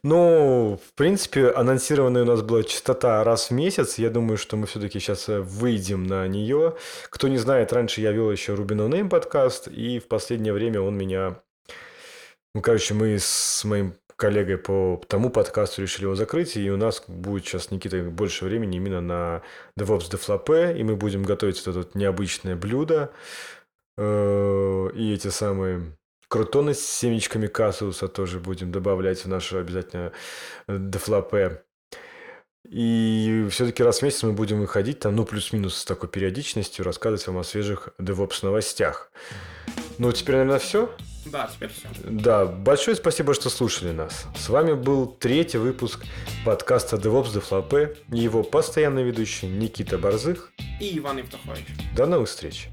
Ну, 0.02 0.80
в 0.84 0.92
принципе, 0.94 1.50
анонсированная 1.50 2.22
у 2.22 2.26
нас 2.26 2.42
была 2.42 2.64
частота 2.64 3.22
раз 3.22 3.50
в 3.50 3.52
месяц. 3.52 3.98
Я 3.98 4.10
думаю, 4.10 4.36
что 4.36 4.56
мы 4.56 4.66
все-таки 4.66 4.98
сейчас 4.98 5.28
выйдем 5.28 6.08
на 6.08 6.26
нее. 6.26 6.74
Кто 7.08 7.28
не 7.28 7.38
знает, 7.38 7.72
раньше 7.72 8.00
я 8.00 8.10
вел 8.10 8.32
еще 8.32 8.54
No 8.54 8.88
Name 8.88 9.08
подкаст, 9.08 9.68
и 9.68 10.00
в 10.00 10.08
последнее 10.08 10.52
время 10.52 10.80
он 10.80 10.96
меня... 10.96 11.03
Ну, 11.06 12.62
короче, 12.62 12.94
мы 12.94 13.18
с 13.18 13.64
моим 13.64 13.94
коллегой 14.16 14.58
по 14.58 15.02
тому 15.08 15.30
подкасту 15.30 15.82
решили 15.82 16.04
его 16.04 16.14
закрыть, 16.14 16.56
и 16.56 16.70
у 16.70 16.76
нас 16.76 17.02
будет 17.08 17.44
сейчас, 17.44 17.70
Никита, 17.70 18.02
больше 18.02 18.44
времени 18.44 18.76
именно 18.76 19.00
на 19.00 19.42
DevOps 19.78 20.10
Deflopе, 20.10 20.76
и 20.76 20.84
мы 20.84 20.96
будем 20.96 21.24
готовить 21.24 21.56
вот 21.58 21.68
это 21.68 21.78
вот 21.78 21.94
необычное 21.94 22.54
блюдо, 22.54 23.10
э, 23.98 24.90
и 24.94 25.14
эти 25.14 25.28
самые 25.28 25.96
крутоны 26.28 26.74
с 26.74 26.80
семечками 26.80 27.48
кассуса 27.48 28.08
тоже 28.08 28.38
будем 28.38 28.72
добавлять 28.72 29.24
в 29.24 29.28
нашу 29.28 29.58
обязательно 29.58 30.12
дефлопе. 30.68 31.64
И 32.68 33.46
все-таки 33.50 33.82
раз 33.82 33.98
в 33.98 34.02
месяц 34.02 34.22
мы 34.22 34.32
будем 34.32 34.60
выходить 34.60 35.00
там, 35.00 35.14
ну, 35.14 35.24
плюс-минус 35.24 35.76
с 35.76 35.84
такой 35.84 36.08
периодичностью, 36.08 36.84
рассказывать 36.84 37.26
вам 37.26 37.38
о 37.38 37.44
свежих 37.44 37.90
DevOps 37.98 38.38
новостях. 38.42 39.12
Ну, 39.98 40.12
теперь, 40.12 40.36
наверное, 40.36 40.58
все. 40.58 40.90
Да, 41.26 41.50
теперь 41.52 41.70
все. 41.70 41.88
Да, 42.04 42.46
большое 42.46 42.96
спасибо, 42.96 43.34
что 43.34 43.48
слушали 43.48 43.92
нас. 43.92 44.26
С 44.36 44.48
вами 44.48 44.74
был 44.74 45.06
третий 45.06 45.58
выпуск 45.58 46.04
подкаста 46.44 46.96
DevOps 46.96 47.96
и 48.12 48.18
его 48.18 48.42
постоянный 48.42 49.04
ведущий 49.04 49.46
Никита 49.46 49.96
Борзых. 49.96 50.52
И 50.80 50.98
Иван 50.98 51.18
Евтухович. 51.18 51.66
До 51.96 52.06
новых 52.06 52.28
встреч! 52.28 52.68